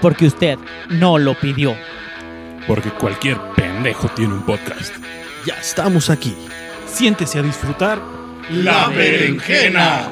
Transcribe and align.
porque 0.00 0.26
usted 0.26 0.58
no 0.88 1.18
lo 1.18 1.34
pidió. 1.38 1.76
Porque 2.66 2.90
cualquier 2.90 3.38
pendejo 3.54 4.08
tiene 4.08 4.34
un 4.34 4.42
podcast. 4.42 4.94
Ya 5.46 5.54
estamos 5.54 6.10
aquí. 6.10 6.34
Siéntese 6.86 7.38
a 7.38 7.42
disfrutar. 7.42 8.00
La 8.50 8.88
berenjena. 8.88 10.10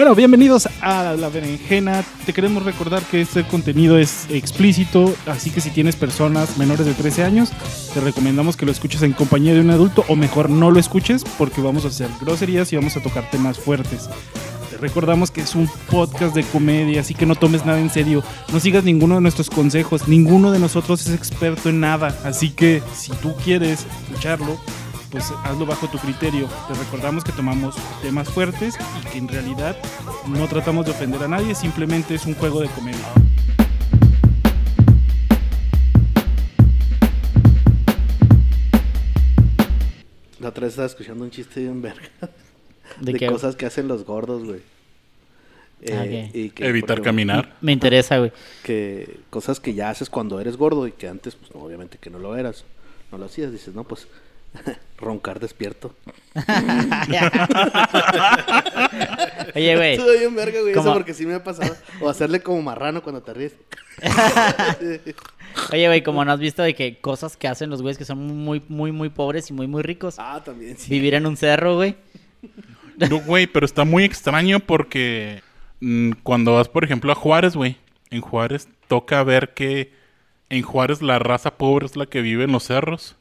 Bueno, 0.00 0.14
bienvenidos 0.14 0.66
a 0.80 1.12
La 1.12 1.28
Berenjena. 1.28 2.02
Te 2.24 2.32
queremos 2.32 2.64
recordar 2.64 3.02
que 3.02 3.20
este 3.20 3.46
contenido 3.46 3.98
es 3.98 4.24
explícito, 4.30 5.14
así 5.26 5.50
que 5.50 5.60
si 5.60 5.68
tienes 5.68 5.94
personas 5.94 6.56
menores 6.56 6.86
de 6.86 6.94
13 6.94 7.22
años, 7.22 7.50
te 7.92 8.00
recomendamos 8.00 8.56
que 8.56 8.64
lo 8.64 8.72
escuches 8.72 9.02
en 9.02 9.12
compañía 9.12 9.52
de 9.52 9.60
un 9.60 9.68
adulto 9.68 10.02
o 10.08 10.16
mejor 10.16 10.48
no 10.48 10.70
lo 10.70 10.80
escuches 10.80 11.22
porque 11.36 11.60
vamos 11.60 11.84
a 11.84 11.88
hacer 11.88 12.08
groserías 12.18 12.72
y 12.72 12.76
vamos 12.76 12.96
a 12.96 13.02
tocar 13.02 13.30
temas 13.30 13.58
fuertes. 13.58 14.08
Te 14.70 14.78
recordamos 14.78 15.30
que 15.30 15.42
es 15.42 15.54
un 15.54 15.68
podcast 15.90 16.34
de 16.34 16.44
comedia, 16.44 17.02
así 17.02 17.12
que 17.12 17.26
no 17.26 17.34
tomes 17.34 17.66
nada 17.66 17.78
en 17.78 17.90
serio. 17.90 18.24
No 18.54 18.58
sigas 18.58 18.84
ninguno 18.84 19.16
de 19.16 19.20
nuestros 19.20 19.50
consejos. 19.50 20.08
Ninguno 20.08 20.50
de 20.50 20.60
nosotros 20.60 21.06
es 21.06 21.14
experto 21.14 21.68
en 21.68 21.80
nada. 21.80 22.18
Así 22.24 22.48
que 22.48 22.82
si 22.94 23.12
tú 23.16 23.34
quieres 23.44 23.84
escucharlo, 24.08 24.58
pues 25.10 25.30
hazlo 25.44 25.66
bajo 25.66 25.88
tu 25.88 25.98
criterio. 25.98 26.48
Te 26.68 26.74
recordamos 26.74 27.24
que 27.24 27.32
tomamos 27.32 27.76
temas 28.02 28.28
fuertes 28.28 28.76
y 29.02 29.06
que 29.10 29.18
en 29.18 29.28
realidad 29.28 29.76
no 30.26 30.46
tratamos 30.46 30.86
de 30.86 30.92
ofender 30.92 31.22
a 31.22 31.28
nadie, 31.28 31.54
simplemente 31.54 32.14
es 32.14 32.26
un 32.26 32.34
juego 32.34 32.60
de 32.60 32.68
comedia. 32.68 33.06
La 40.38 40.48
otra 40.48 40.62
vez 40.62 40.72
estaba 40.72 40.86
escuchando 40.86 41.24
un 41.24 41.30
chiste 41.30 41.60
bien 41.60 41.82
verga. 41.82 42.08
¿De 43.00 43.12
De, 43.12 43.26
cosas 43.26 43.56
que 43.56 43.66
hacen 43.66 43.88
los 43.88 44.04
gordos, 44.04 44.44
güey. 44.44 44.60
Eh, 45.82 45.92
Ah, 45.94 46.02
ok. 46.02 46.34
y 46.34 46.50
que, 46.50 46.66
Evitar 46.66 46.92
ejemplo, 46.96 47.04
caminar. 47.04 47.56
Me 47.60 47.72
interesa, 47.72 48.18
güey. 48.18 48.32
Que 48.62 49.20
cosas 49.28 49.60
que 49.60 49.74
ya 49.74 49.90
haces 49.90 50.08
cuando 50.08 50.40
eres 50.40 50.56
gordo 50.56 50.86
y 50.86 50.92
que 50.92 51.08
antes, 51.08 51.34
pues 51.36 51.50
obviamente 51.54 51.98
que 51.98 52.10
no 52.10 52.18
lo 52.18 52.36
eras. 52.36 52.64
No 53.12 53.18
lo 53.18 53.26
hacías. 53.26 53.52
Dices, 53.52 53.74
no, 53.74 53.84
pues 53.84 54.08
roncar 54.98 55.40
despierto. 55.40 55.94
Oye, 59.54 59.76
güey. 59.76 59.92
Estuvo 59.94 60.12
bien 60.12 60.34
verga, 60.34 60.60
güey. 60.60 60.72
Eso 60.72 60.82
Como- 60.82 60.94
porque 60.94 61.14
sí 61.14 61.26
me 61.26 61.34
ha 61.34 61.44
pasado. 61.44 61.74
O 62.00 62.08
hacerle 62.08 62.40
como 62.40 62.62
marrano 62.62 63.02
cuando 63.02 63.22
te 63.22 63.34
ríes. 63.34 63.54
Oye, 65.72 65.86
güey, 65.86 66.02
como 66.02 66.24
no 66.24 66.32
has 66.32 66.40
visto 66.40 66.62
de 66.62 66.74
que 66.74 66.98
cosas 66.98 67.36
que 67.36 67.48
hacen 67.48 67.70
los 67.70 67.82
güeyes 67.82 67.98
que 67.98 68.04
son 68.04 68.18
muy, 68.18 68.62
muy, 68.68 68.92
muy 68.92 69.08
pobres 69.08 69.50
y 69.50 69.52
muy, 69.52 69.66
muy 69.66 69.82
ricos. 69.82 70.16
ah, 70.18 70.40
también 70.44 70.76
sí. 70.76 70.90
Vivir 70.90 71.14
en 71.14 71.26
un 71.26 71.36
cerro, 71.36 71.76
güey. 71.76 71.96
No, 72.96 73.20
güey, 73.20 73.46
pero 73.46 73.66
está 73.66 73.84
muy 73.84 74.04
extraño 74.04 74.60
porque 74.60 75.42
mm, 75.80 76.12
cuando 76.22 76.54
vas, 76.54 76.68
por 76.68 76.84
ejemplo, 76.84 77.12
a 77.12 77.14
Juárez, 77.14 77.56
güey, 77.56 77.76
en 78.10 78.20
Juárez 78.20 78.68
toca 78.88 79.22
ver 79.24 79.54
que 79.54 79.92
en 80.50 80.62
Juárez 80.62 81.02
la 81.02 81.18
raza 81.18 81.56
pobre 81.56 81.86
es 81.86 81.96
la 81.96 82.06
que 82.06 82.20
vive 82.20 82.44
en 82.44 82.52
los 82.52 82.64
cerros 82.64 83.16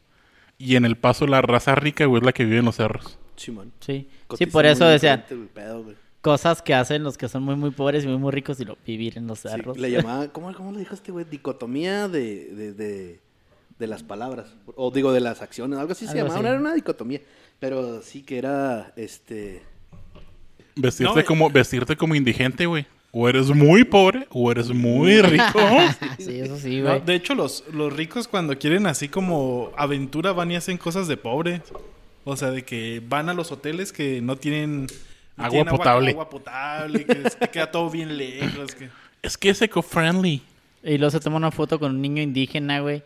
y 0.59 0.75
en 0.75 0.85
El 0.85 0.95
Paso 0.97 1.25
la 1.25 1.41
raza 1.41 1.73
rica, 1.73 2.05
güey, 2.05 2.19
es 2.21 2.25
la 2.25 2.33
que 2.33 2.45
vive 2.45 2.59
en 2.59 2.65
los 2.65 2.75
cerros. 2.75 3.17
Simón. 3.35 3.71
Sí. 3.79 3.93
Sí, 3.93 4.09
Cotiza 4.27 4.51
por 4.51 4.65
eso 4.67 4.85
decían 4.85 5.23
pedo, 5.53 5.85
cosas 6.21 6.61
que 6.61 6.73
hacen 6.73 7.01
los 7.03 7.17
que 7.17 7.27
son 7.29 7.41
muy, 7.43 7.55
muy 7.55 7.71
pobres 7.71 8.03
y 8.03 8.07
muy, 8.07 8.17
muy 8.17 8.31
ricos 8.31 8.59
y 8.59 8.65
lo, 8.65 8.77
vivir 8.85 9.17
en 9.17 9.25
los 9.25 9.39
Sí, 9.39 9.47
cerros. 9.47 9.77
le 9.77 9.89
llamaba, 9.89 10.27
¿cómo, 10.27 10.53
¿cómo 10.53 10.71
le 10.73 10.79
dijo 10.79 10.93
este 10.93 11.11
güey? 11.11 11.25
Dicotomía 11.25 12.07
de, 12.09 12.45
de, 12.53 12.73
de, 12.73 13.19
de 13.79 13.87
las 13.87 14.03
palabras. 14.03 14.53
O 14.75 14.91
digo, 14.91 15.13
de 15.13 15.21
las 15.21 15.41
acciones. 15.41 15.79
Algo 15.79 15.93
así 15.93 16.05
se 16.05 16.15
llamaba. 16.17 16.35
así. 16.35 16.45
Era 16.45 16.57
una 16.59 16.73
dicotomía. 16.73 17.21
Pero 17.59 18.01
sí 18.01 18.21
que 18.23 18.37
era, 18.37 18.91
este... 18.97 19.63
Vestirte 20.75 21.13
No, 21.13 21.19
eh. 21.19 21.25
como 21.25 21.49
vestirte 21.49 21.95
como 21.95 22.15
indigente, 22.15 22.65
güey. 22.65 22.85
O 23.11 23.27
eres 23.27 23.47
muy 23.49 23.83
pobre 23.83 24.27
o 24.29 24.51
eres 24.51 24.69
muy 24.69 25.21
rico. 25.21 25.59
sí, 26.19 26.39
eso 26.39 26.57
sí, 26.57 26.79
No, 26.81 26.89
güey. 26.89 27.01
de 27.01 27.15
hecho, 27.15 27.33
los, 27.35 27.63
los 27.73 27.91
ricos 27.91 28.27
cuando 28.27 28.57
quieren 28.57 28.85
así 28.85 29.09
como 29.09 29.71
aventura 29.75 30.31
van 30.31 30.51
y 30.51 30.55
hacen 30.55 30.77
cosas 30.77 31.07
de 31.07 31.17
pobre. 31.17 31.61
O 32.25 32.35
sea, 32.35 32.51
de 32.51 32.63
que 32.63 33.01
van 33.07 33.29
a 33.29 33.33
los 33.33 33.51
hoteles 33.51 33.91
que 33.91 34.21
no 34.21 34.35
tienen 34.35 34.83
no 35.37 35.45
Agua 35.45 35.49
tienen 35.49 35.75
potable. 35.75 36.11
Agua, 36.11 36.29
potable, 36.29 37.05
que 37.05 37.23
queda 37.51 37.71
todo 37.71 37.89
bien 37.89 38.17
lejos. 38.17 38.75
Que... 38.75 38.89
es 39.23 39.37
que 39.37 39.49
es 39.49 39.61
eco-friendly. 39.61 40.43
Y 40.83 40.97
luego 40.97 41.09
se 41.11 41.19
toma 41.19 41.37
una 41.37 41.49
foto 41.51 41.79
con 41.79 41.95
un 41.95 42.01
niño 42.01 42.21
indígena, 42.21 42.79
güey. 42.81 43.03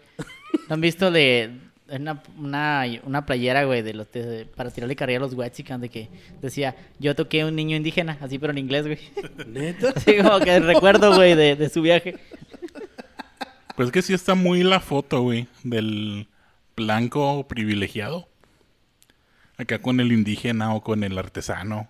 ¿No 0.67 0.75
han 0.75 0.81
visto 0.81 1.11
de 1.11 1.51
una, 1.99 2.23
una, 2.37 2.83
una 3.03 3.25
playera, 3.25 3.63
güey, 3.65 3.81
de 3.81 3.93
los 3.93 4.11
de- 4.11 4.45
para 4.55 4.71
tirarle 4.71 4.95
carrilla 4.95 5.17
a 5.19 5.21
los 5.21 5.33
Wexican 5.33 5.81
de 5.81 5.89
que 5.89 6.09
decía, 6.41 6.75
yo 6.99 7.15
toqué 7.15 7.41
a 7.41 7.47
un 7.47 7.55
niño 7.55 7.75
indígena, 7.75 8.17
así 8.21 8.39
pero 8.39 8.51
en 8.51 8.57
inglés, 8.59 8.85
güey. 8.85 8.99
¿Neta? 9.47 9.89
Así 9.95 10.17
como 10.17 10.39
que 10.39 10.59
recuerdo, 10.59 11.15
güey, 11.15 11.35
de, 11.35 11.55
de 11.55 11.69
su 11.69 11.81
viaje. 11.81 12.17
Pues 13.75 13.87
es 13.87 13.91
que 13.91 14.01
sí 14.01 14.13
está 14.13 14.35
muy 14.35 14.63
la 14.63 14.79
foto, 14.79 15.21
güey, 15.21 15.47
del 15.63 16.27
blanco 16.75 17.47
privilegiado. 17.47 18.27
Acá 19.57 19.79
con 19.79 19.99
el 19.99 20.11
indígena 20.11 20.73
o 20.75 20.81
con 20.81 21.03
el 21.03 21.17
artesano. 21.17 21.89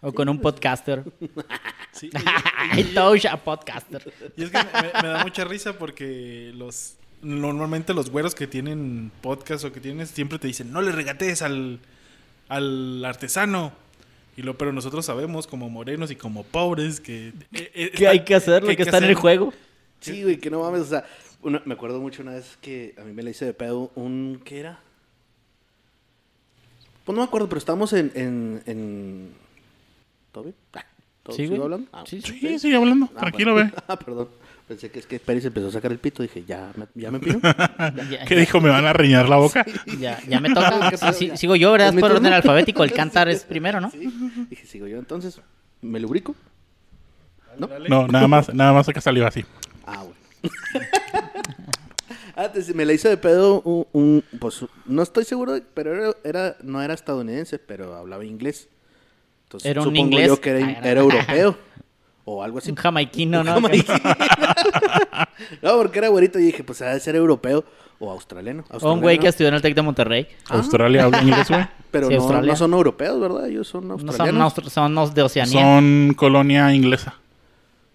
O 0.00 0.12
con 0.12 0.28
un 0.28 0.40
podcaster. 0.40 1.04
Sí, 1.92 2.10
touch 2.94 3.24
a 3.26 3.36
podcaster. 3.36 4.12
Y 4.36 4.42
es 4.42 4.50
que 4.50 4.58
me, 4.58 5.02
me 5.02 5.08
da 5.10 5.22
mucha 5.22 5.44
risa 5.44 5.78
porque 5.78 6.50
los 6.52 6.96
normalmente 7.24 7.94
los 7.94 8.10
güeros 8.10 8.34
que 8.34 8.46
tienen 8.46 9.10
podcast 9.22 9.64
o 9.64 9.72
que 9.72 9.80
tienen 9.80 10.06
siempre 10.06 10.38
te 10.38 10.46
dicen 10.46 10.70
no 10.72 10.82
le 10.82 10.92
regatees 10.92 11.42
al, 11.42 11.80
al 12.48 13.04
artesano. 13.04 13.72
Y 14.36 14.42
lo, 14.42 14.58
pero 14.58 14.72
nosotros 14.72 15.06
sabemos 15.06 15.46
como 15.46 15.70
morenos 15.70 16.10
y 16.10 16.16
como 16.16 16.42
pobres 16.42 17.00
que 17.00 17.28
eh, 17.52 17.70
eh, 17.74 17.90
Que 17.96 18.08
hay 18.08 18.24
que 18.24 18.34
hacer 18.34 18.62
lo 18.64 18.68
hay 18.70 18.76
que 18.76 18.82
está 18.82 18.98
en 18.98 19.04
el 19.04 19.14
juego. 19.14 19.52
Sí, 20.00 20.22
güey, 20.22 20.38
que 20.38 20.50
no 20.50 20.60
mames. 20.60 20.82
O 20.82 20.86
sea, 20.86 21.04
una- 21.42 21.62
me 21.64 21.74
acuerdo 21.74 22.00
mucho 22.00 22.22
una 22.22 22.32
vez 22.32 22.58
que 22.60 22.94
a 22.98 23.02
mí 23.04 23.12
me 23.12 23.22
la 23.22 23.30
hice 23.30 23.44
de 23.44 23.54
pedo 23.54 23.90
un... 23.94 24.40
¿Qué 24.44 24.58
era? 24.60 24.80
Pues 27.04 27.14
no 27.14 27.22
me 27.22 27.26
acuerdo, 27.28 27.48
pero 27.48 27.58
estábamos 27.58 27.92
en... 27.92 28.10
en, 28.14 28.62
en... 28.66 29.30
¿Todo 30.32 30.44
bien? 30.44 30.56
Ah, 30.74 30.84
¿todo- 31.22 31.36
Sí, 31.36 31.42
¿sigo 31.42 31.50
güey. 31.56 31.62
hablando? 31.64 31.88
Ah, 31.92 32.04
Sí, 32.06 32.20
sí. 32.22 32.38
Sí, 32.40 32.58
sigue 32.58 32.76
hablando. 32.76 33.08
Ah, 33.14 33.20
Tranquilo, 33.20 33.52
bueno. 33.52 33.70
ve. 33.74 33.82
Ah, 33.88 33.98
perdón. 33.98 34.28
Pensé 34.68 34.90
que 34.90 34.98
es 34.98 35.06
que 35.06 35.20
Pérez 35.20 35.44
empezó 35.44 35.68
a 35.68 35.72
sacar 35.72 35.92
el 35.92 35.98
pito. 35.98 36.22
Dije, 36.22 36.42
¿ya 36.46 36.72
me, 36.76 36.86
ya 36.94 37.10
me 37.10 37.20
pino? 37.20 37.38
Ya, 38.10 38.24
¿Qué 38.24 38.34
dijo? 38.34 38.60
¿Me 38.62 38.70
van 38.70 38.86
a 38.86 38.92
reñar 38.94 39.28
la 39.28 39.36
boca? 39.36 39.64
ya, 40.00 40.18
ya 40.26 40.40
me 40.40 40.48
toca. 40.54 40.88
¿Qué 40.90 41.12
Sí, 41.12 41.30
sigo 41.36 41.54
yo, 41.56 41.72
¿verdad? 41.72 41.88
¿Es 41.88 41.94
mi 41.94 42.00
Por 42.00 42.12
orden 42.12 42.32
alfabético. 42.32 42.82
El 42.82 42.92
cantar 42.94 43.28
es 43.28 43.44
primero, 43.44 43.80
¿no? 43.80 43.90
Sí. 43.90 44.10
Dije, 44.48 44.66
sigo 44.66 44.86
yo 44.86 44.98
entonces. 44.98 45.38
¿Me 45.82 46.00
lubrico? 46.00 46.34
¿No? 47.58 47.68
No, 47.88 48.08
nada 48.08 48.26
más, 48.26 48.52
nada 48.54 48.72
más 48.72 48.86
que 48.86 49.00
salió 49.00 49.26
así. 49.26 49.44
Ah, 49.86 50.02
güey. 50.02 50.14
ah, 52.36 52.48
te- 52.50 52.74
me 52.74 52.84
la 52.84 52.92
hice 52.94 53.08
de 53.08 53.16
pedo 53.16 53.60
un, 53.62 53.86
un- 53.92 54.24
pues 54.40 54.64
no 54.86 55.02
estoy 55.02 55.24
seguro, 55.24 55.58
pero 55.74 55.94
era, 55.94 56.14
era- 56.24 56.56
no 56.62 56.82
era 56.82 56.94
estadounidense, 56.94 57.58
pero 57.58 57.94
hablaba 57.96 58.24
inglés. 58.24 58.68
Entonces, 59.44 59.70
Era 59.70 59.82
un 59.82 59.88
supongo 59.88 60.06
inglés. 60.06 60.26
yo 60.28 60.40
que 60.40 60.50
era, 60.50 60.66
Ah, 60.66 60.70
era- 60.80 60.90
era 60.90 61.00
europeo 61.02 61.58
o 62.24 62.42
algo 62.42 62.58
así. 62.58 62.70
Un 62.70 62.76
jamaiquino, 62.76 63.40
Un 63.40 63.46
¿no? 63.46 63.54
jamaiquino. 63.54 63.94
no, 65.62 65.76
porque 65.76 65.98
era 65.98 66.08
güerito 66.08 66.38
y 66.38 66.44
dije, 66.44 66.64
pues 66.64 66.80
ha 66.82 66.86
de 66.94 67.00
ser 67.00 67.16
europeo 67.16 67.64
o 67.98 68.10
australiano. 68.10 68.64
O 68.70 68.92
un 68.92 69.00
güey 69.00 69.18
que 69.18 69.28
estudió 69.28 69.48
en 69.48 69.54
el 69.54 69.62
Tec 69.62 69.74
de 69.74 69.82
Monterrey. 69.82 70.26
Australia 70.48 71.04
habla 71.04 71.22
inglés, 71.22 71.48
güey. 71.48 71.66
Pero 71.90 72.08
Sí, 72.08 72.14
no, 72.14 72.20
Australia. 72.22 72.50
no 72.52 72.56
son 72.56 72.72
europeos, 72.72 73.20
¿verdad? 73.20 73.46
Ellos 73.48 73.68
son 73.68 73.86
No 73.88 73.98
son, 73.98 74.08
australianos. 74.08 74.54
austr- 74.56 74.68
son 74.68 75.14
de 75.14 75.22
Oceanía. 75.22 75.60
Son 75.62 76.14
colonia 76.16 76.72
inglesa. 76.74 77.14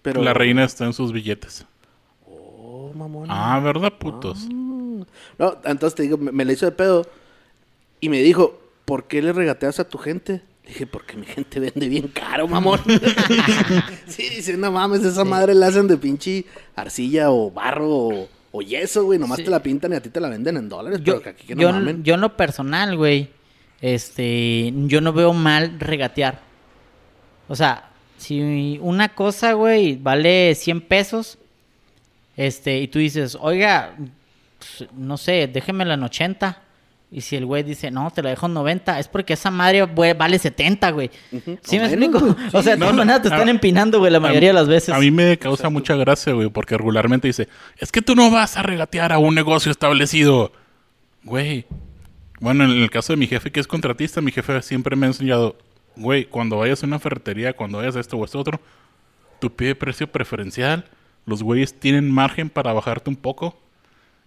pero... 0.02 0.22
La 0.22 0.32
reina 0.32 0.64
está 0.64 0.86
en 0.86 0.94
sus 0.94 1.12
billetes. 1.12 1.66
Oh, 2.26 2.92
mamón. 2.94 3.26
Ah, 3.30 3.60
¿verdad, 3.62 3.92
putos? 3.98 4.46
No, 4.48 5.56
entonces 5.64 5.94
te 5.94 6.02
digo, 6.04 6.16
me, 6.16 6.32
me 6.32 6.44
la 6.46 6.52
hizo 6.52 6.64
de 6.66 6.72
pedo 6.72 7.06
y 8.00 8.08
me 8.08 8.22
dijo, 8.22 8.58
¿por 8.86 9.04
qué 9.04 9.20
le 9.20 9.32
regateas 9.34 9.80
a 9.80 9.88
tu 9.88 9.98
gente? 9.98 10.40
Dije, 10.66 10.86
porque 10.86 11.16
mi 11.16 11.26
gente 11.26 11.58
vende 11.58 11.88
bien 11.88 12.08
caro, 12.08 12.46
mamón. 12.46 12.80
sí, 14.06 14.28
dice, 14.28 14.56
no 14.56 14.70
mames, 14.70 15.04
esa 15.04 15.24
madre 15.24 15.54
la 15.54 15.66
hacen 15.68 15.88
de 15.88 15.96
pinche 15.96 16.44
arcilla 16.76 17.30
o 17.30 17.50
barro 17.50 17.88
o, 17.90 18.28
o 18.52 18.62
yeso, 18.62 19.04
güey. 19.04 19.18
Nomás 19.18 19.38
Sí. 19.38 19.44
te 19.44 19.50
la 19.50 19.62
pintan 19.62 19.92
y 19.92 19.96
a 19.96 20.00
ti 20.02 20.10
te 20.10 20.20
la 20.20 20.28
venden 20.28 20.56
en 20.56 20.68
dólares, 20.68 21.00
Yo, 21.02 21.14
pero 21.14 21.22
que 21.22 21.28
aquí 21.30 21.46
que 21.46 21.54
no 21.56 21.62
yo, 21.62 21.72
mamen. 21.72 22.04
yo 22.04 22.14
en 22.14 22.20
lo 22.20 22.36
personal, 22.36 22.96
güey, 22.96 23.30
este, 23.80 24.72
yo 24.86 25.00
no 25.00 25.12
veo 25.12 25.32
mal 25.32 25.80
regatear. 25.80 26.40
O 27.48 27.56
sea, 27.56 27.90
si 28.16 28.78
una 28.80 29.08
cosa, 29.14 29.54
güey, 29.54 29.96
vale 29.96 30.54
100 30.54 30.82
pesos, 30.82 31.38
este, 32.36 32.78
y 32.80 32.86
tú 32.88 32.98
dices, 33.00 33.36
oiga, 33.40 33.96
pues, 34.58 34.88
no 34.92 35.16
sé, 35.16 35.48
déjemela 35.52 35.94
en 35.94 36.02
80. 36.04 36.62
Y 37.12 37.22
si 37.22 37.34
el 37.34 37.44
güey 37.44 37.64
dice, 37.64 37.90
no, 37.90 38.08
te 38.12 38.22
la 38.22 38.30
dejo 38.30 38.46
en 38.46 38.54
90, 38.54 39.00
es 39.00 39.08
porque 39.08 39.32
esa 39.32 39.50
madre 39.50 39.82
güey, 39.82 40.12
vale 40.12 40.38
70, 40.38 40.90
güey. 40.92 41.10
¿Sí 41.62 41.78
O 41.78 41.82
me 41.82 41.88
menos, 41.88 41.92
explico? 41.92 42.20
güey. 42.20 42.34
O 42.52 42.62
sea, 42.62 42.74
de 42.74 42.78
No, 42.78 42.84
todas 42.86 42.92
no, 42.94 42.98
maneras 42.98 43.22
te 43.22 43.28
están 43.28 43.48
a- 43.48 43.50
empinando, 43.50 43.98
güey, 43.98 44.12
la 44.12 44.20
mayoría 44.20 44.50
de 44.50 44.54
las 44.54 44.68
veces. 44.68 44.94
A 44.94 44.98
mí 45.00 45.10
me 45.10 45.36
causa 45.36 45.68
mucha 45.70 45.96
gracia, 45.96 46.32
güey, 46.32 46.48
porque 46.50 46.76
regularmente 46.76 47.26
dice, 47.26 47.48
es 47.78 47.90
que 47.90 48.00
tú 48.00 48.14
no 48.14 48.30
vas 48.30 48.56
a 48.56 48.62
regatear 48.62 49.12
a 49.12 49.18
un 49.18 49.34
negocio 49.34 49.72
establecido. 49.72 50.52
Güey. 51.24 51.66
Bueno, 52.38 52.64
en 52.64 52.70
el 52.70 52.90
caso 52.90 53.12
de 53.12 53.16
mi 53.16 53.26
jefe 53.26 53.50
que 53.50 53.60
es 53.60 53.66
contratista, 53.66 54.20
mi 54.20 54.30
jefe 54.32 54.62
siempre 54.62 54.94
me 54.96 55.06
ha 55.06 55.08
enseñado, 55.08 55.56
güey, 55.96 56.24
cuando 56.26 56.58
vayas 56.58 56.82
a 56.82 56.86
una 56.86 56.98
ferretería, 57.00 57.52
cuando 57.54 57.78
vayas 57.78 57.96
a 57.96 58.00
esto 58.00 58.16
o 58.16 58.24
esto 58.24 58.38
otro, 58.38 58.60
tú 59.40 59.50
pide 59.54 59.74
precio 59.74 60.06
preferencial. 60.06 60.84
Los 61.26 61.42
güeyes 61.42 61.74
tienen 61.78 62.10
margen 62.10 62.48
para 62.48 62.72
bajarte 62.72 63.10
un 63.10 63.16
poco. 63.16 63.58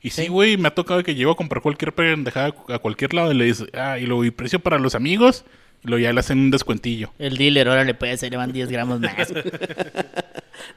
Y 0.04 0.10
sí, 0.12 0.28
güey, 0.28 0.58
me 0.58 0.68
ha 0.68 0.76
tocado 0.76 1.02
que 1.02 1.16
llego 1.16 1.32
a 1.32 1.36
comprar 1.38 1.62
cualquier 1.64 1.94
pendejada 1.94 2.54
a 2.70 2.80
cualquier 2.80 3.14
lado 3.14 3.32
y 3.32 3.36
le 3.36 3.46
dice, 3.46 3.66
ah, 3.74 3.98
y 3.98 4.06
luego, 4.06 4.26
¿y 4.26 4.32
precio 4.32 4.60
para 4.60 4.78
los 4.78 4.94
amigos? 4.96 5.46
Y 5.84 5.88
luego 5.88 6.04
ya 6.04 6.14
le 6.14 6.20
hacen 6.20 6.40
un 6.40 6.52
descuentillo. 6.52 7.12
El 7.20 7.38
dealer, 7.38 7.68
órale, 7.70 7.94
pues, 7.94 8.20
se 8.20 8.30
le 8.30 8.38
van 8.38 8.52
10 8.52 8.70
gramos 8.70 9.00
más. 9.00 9.34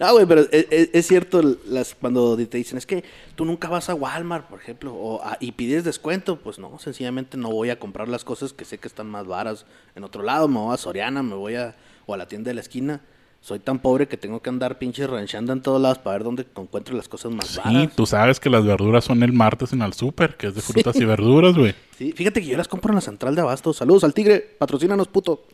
No, 0.00 0.12
güey, 0.12 0.26
pero 0.26 0.42
es, 0.42 0.66
es- 0.70 0.90
es 0.92 1.06
cierto 1.06 1.40
las, 1.66 1.94
cuando 1.94 2.36
te 2.36 2.58
dicen, 2.58 2.76
es 2.76 2.86
que 2.86 3.04
tú 3.34 3.44
nunca 3.44 3.68
vas 3.68 3.88
a 3.88 3.94
Walmart, 3.94 4.46
por 4.48 4.60
ejemplo, 4.60 4.92
o 4.94 5.22
a- 5.22 5.36
y 5.40 5.52
pides 5.52 5.84
descuento, 5.84 6.38
pues 6.40 6.58
no, 6.58 6.78
sencillamente 6.78 7.36
no 7.36 7.50
voy 7.50 7.70
a 7.70 7.78
comprar 7.78 8.08
las 8.08 8.24
cosas 8.24 8.52
que 8.52 8.64
sé 8.64 8.78
que 8.78 8.88
están 8.88 9.06
más 9.08 9.26
varas 9.26 9.64
en 9.94 10.04
otro 10.04 10.22
lado, 10.22 10.48
me 10.48 10.58
voy 10.58 10.74
a 10.74 10.76
Soriana, 10.76 11.22
me 11.22 11.34
voy 11.34 11.54
a, 11.54 11.74
o 12.06 12.14
a 12.14 12.16
la 12.16 12.26
tienda 12.26 12.50
de 12.50 12.54
la 12.54 12.60
esquina. 12.62 13.00
Soy 13.46 13.60
tan 13.60 13.78
pobre 13.78 14.08
que 14.08 14.16
tengo 14.16 14.42
que 14.42 14.50
andar 14.50 14.76
pinche 14.76 15.06
ranchando 15.06 15.52
en 15.52 15.62
todos 15.62 15.80
lados 15.80 15.98
para 15.98 16.16
ver 16.16 16.24
dónde 16.24 16.44
encuentro 16.56 16.96
las 16.96 17.06
cosas 17.08 17.30
más 17.30 17.46
Sí, 17.46 17.60
varas. 17.64 17.94
tú 17.94 18.04
sabes 18.04 18.40
que 18.40 18.50
las 18.50 18.64
verduras 18.66 19.04
son 19.04 19.22
el 19.22 19.32
martes 19.32 19.72
en 19.72 19.82
el 19.82 19.92
súper, 19.92 20.36
que 20.36 20.48
es 20.48 20.56
de 20.56 20.62
frutas 20.62 20.96
y 20.96 21.04
verduras, 21.04 21.54
güey. 21.54 21.72
Sí, 21.96 22.10
fíjate 22.10 22.40
que 22.40 22.48
yo 22.48 22.56
las 22.56 22.66
compro 22.66 22.90
en 22.90 22.96
la 22.96 23.00
central 23.02 23.36
de 23.36 23.42
abasto. 23.42 23.72
Saludos 23.72 24.02
al 24.02 24.14
tigre, 24.14 24.40
patrocínanos, 24.58 25.06
puto. 25.06 25.44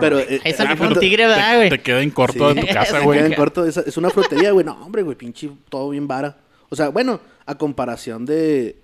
pero 0.00 0.18
eh, 0.18 0.40
salió 0.56 0.74
eh, 0.74 0.78
un 0.80 0.88
pero- 0.88 1.00
tigre, 1.00 1.26
¿verdad, 1.28 1.50
Te, 1.52 1.56
güey? 1.58 1.70
te 1.70 1.80
queda 1.82 2.02
en 2.02 2.10
corto 2.10 2.48
Sí. 2.50 2.54
de 2.56 2.60
tu 2.62 2.66
casa, 2.74 2.98
güey. 3.00 3.18
queda 3.20 3.28
en 3.28 3.34
corto. 3.34 3.64
Es, 3.64 3.76
es 3.76 3.96
una 3.96 4.10
frutería, 4.10 4.50
güey. 4.50 4.66
No, 4.66 4.72
hombre, 4.84 5.02
güey, 5.02 5.16
pinche, 5.16 5.50
todo 5.68 5.90
bien 5.90 6.08
vara. 6.08 6.36
O 6.68 6.74
sea, 6.74 6.88
bueno, 6.88 7.20
a 7.46 7.54
comparación 7.56 8.26
de, 8.26 8.76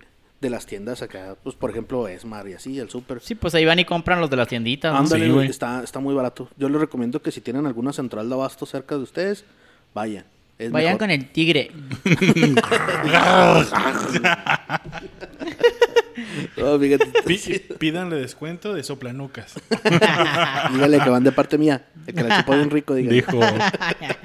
de 0.44 0.50
las 0.50 0.66
tiendas 0.66 1.00
acá, 1.00 1.36
pues 1.42 1.56
por 1.56 1.70
ejemplo, 1.70 2.06
Esmar 2.06 2.46
y 2.46 2.52
así, 2.52 2.78
el 2.78 2.90
súper. 2.90 3.22
Sí, 3.22 3.34
pues 3.34 3.54
ahí 3.54 3.64
van 3.64 3.78
y 3.78 3.86
compran 3.86 4.20
los 4.20 4.28
de 4.28 4.36
las 4.36 4.46
tienditas, 4.46 4.92
¿no? 4.92 4.98
Ándale, 4.98 5.44
Sí, 5.46 5.50
está, 5.50 5.82
está 5.82 6.00
muy 6.00 6.14
barato. 6.14 6.50
Yo 6.58 6.68
les 6.68 6.78
recomiendo 6.78 7.22
que 7.22 7.32
si 7.32 7.40
tienen 7.40 7.64
alguna 7.66 7.94
central 7.94 8.28
de 8.28 8.34
abasto 8.34 8.66
cerca 8.66 8.94
de 8.96 9.02
ustedes, 9.02 9.46
vayan. 9.94 10.26
Es 10.58 10.70
Vayan 10.70 10.90
mejor. 10.90 10.98
con 11.00 11.10
el 11.10 11.30
tigre. 11.32 11.70
Oh, 16.62 16.78
fíjate, 16.78 17.74
Pídanle 17.78 18.16
descuento 18.16 18.74
de 18.74 18.82
soplanucas. 18.82 19.54
dígale 20.72 20.98
que 21.00 21.10
van 21.10 21.24
de 21.24 21.32
parte 21.32 21.58
mía. 21.58 21.86
El 22.06 22.14
que 22.14 22.22
la 22.22 22.40
chupó 22.40 22.54
bien 22.54 22.70
rico, 22.70 22.94
dígale. 22.94 23.14
Dijo, 23.16 23.40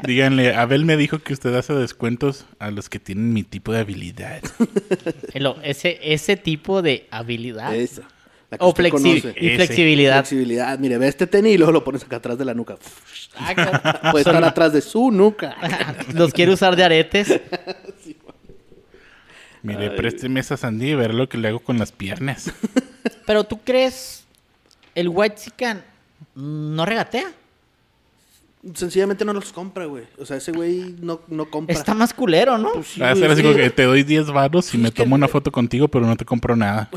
díganle, 0.03 0.56
Abel 0.56 0.85
me 0.85 0.97
dijo 0.97 1.19
que 1.19 1.33
usted 1.33 1.53
hace 1.56 1.73
descuentos 1.73 2.45
a 2.59 2.71
los 2.71 2.89
que 2.89 3.00
tienen 3.00 3.33
mi 3.33 3.44
tipo 3.44 3.71
de 3.71 3.79
habilidad. 3.79 4.41
El- 5.33 5.53
ese, 5.63 6.00
ese 6.01 6.38
tipo 6.38 6.81
de 6.81 7.07
habilidad. 7.11 7.73
Esa. 7.75 8.03
La 8.51 8.57
que 8.57 8.65
O 8.65 8.73
flexi- 8.73 9.33
y 9.39 9.56
flexibilidad. 9.56 10.15
Flexibilidad. 10.25 10.79
Mire, 10.79 10.97
ve 10.97 11.07
este 11.07 11.27
tenis 11.27 11.53
y 11.53 11.57
luego 11.59 11.71
lo 11.71 11.83
pones 11.83 12.03
acá 12.03 12.15
atrás 12.15 12.35
de 12.35 12.45
la 12.45 12.56
nuca. 12.56 12.77
Ah. 13.38 14.09
Puede 14.11 14.23
estar 14.23 14.44
atrás 14.44 14.73
de 14.73 14.81
su 14.81 15.11
nuca. 15.11 15.56
Los 16.13 16.33
quiere 16.33 16.51
usar 16.51 16.75
de 16.75 16.83
aretes. 16.83 17.27
Mire, 19.63 19.91
présteme 19.91 20.39
esa 20.39 20.57
sandía 20.57 20.91
y 20.91 20.95
ver 20.95 21.13
lo 21.13 21.27
que 21.29 21.38
le 21.38 21.50
hago 21.50 21.59
con 21.59 21.77
las 21.79 21.91
piernas. 21.91 22.51
Pero 23.27 23.44
tú 23.44 23.59
crees, 23.63 24.25
el 24.95 25.09
White 25.09 25.35
Chicken 25.35 25.81
no 26.35 26.85
regatea. 26.85 27.31
Sencillamente 28.73 29.23
no 29.23 29.31
los 29.31 29.53
compra, 29.53 29.85
güey. 29.85 30.03
O 30.17 30.25
sea, 30.25 30.35
ese 30.38 30.51
güey 30.51 30.95
no, 31.01 31.21
no 31.29 31.50
compra. 31.50 31.73
Está 31.73 31.94
más 31.94 32.13
culero, 32.13 32.57
¿no? 32.57 32.73
Pues 32.73 32.88
sí, 32.88 33.00
Va 33.00 33.09
a 33.09 33.13
güey, 33.13 33.21
ser 33.21 33.31
así 33.31 33.41
sí. 33.41 33.47
como 33.47 33.57
que 33.57 33.69
te 33.69 33.83
doy 33.83 34.03
10 34.03 34.27
varos 34.31 34.73
y 34.73 34.77
me 34.77 34.89
es 34.89 34.94
que- 34.94 35.03
tomo 35.03 35.15
una 35.15 35.29
foto 35.29 35.50
contigo, 35.51 35.88
pero 35.88 36.06
no 36.06 36.17
te 36.17 36.25
compro 36.25 36.57
nada. 36.57 36.89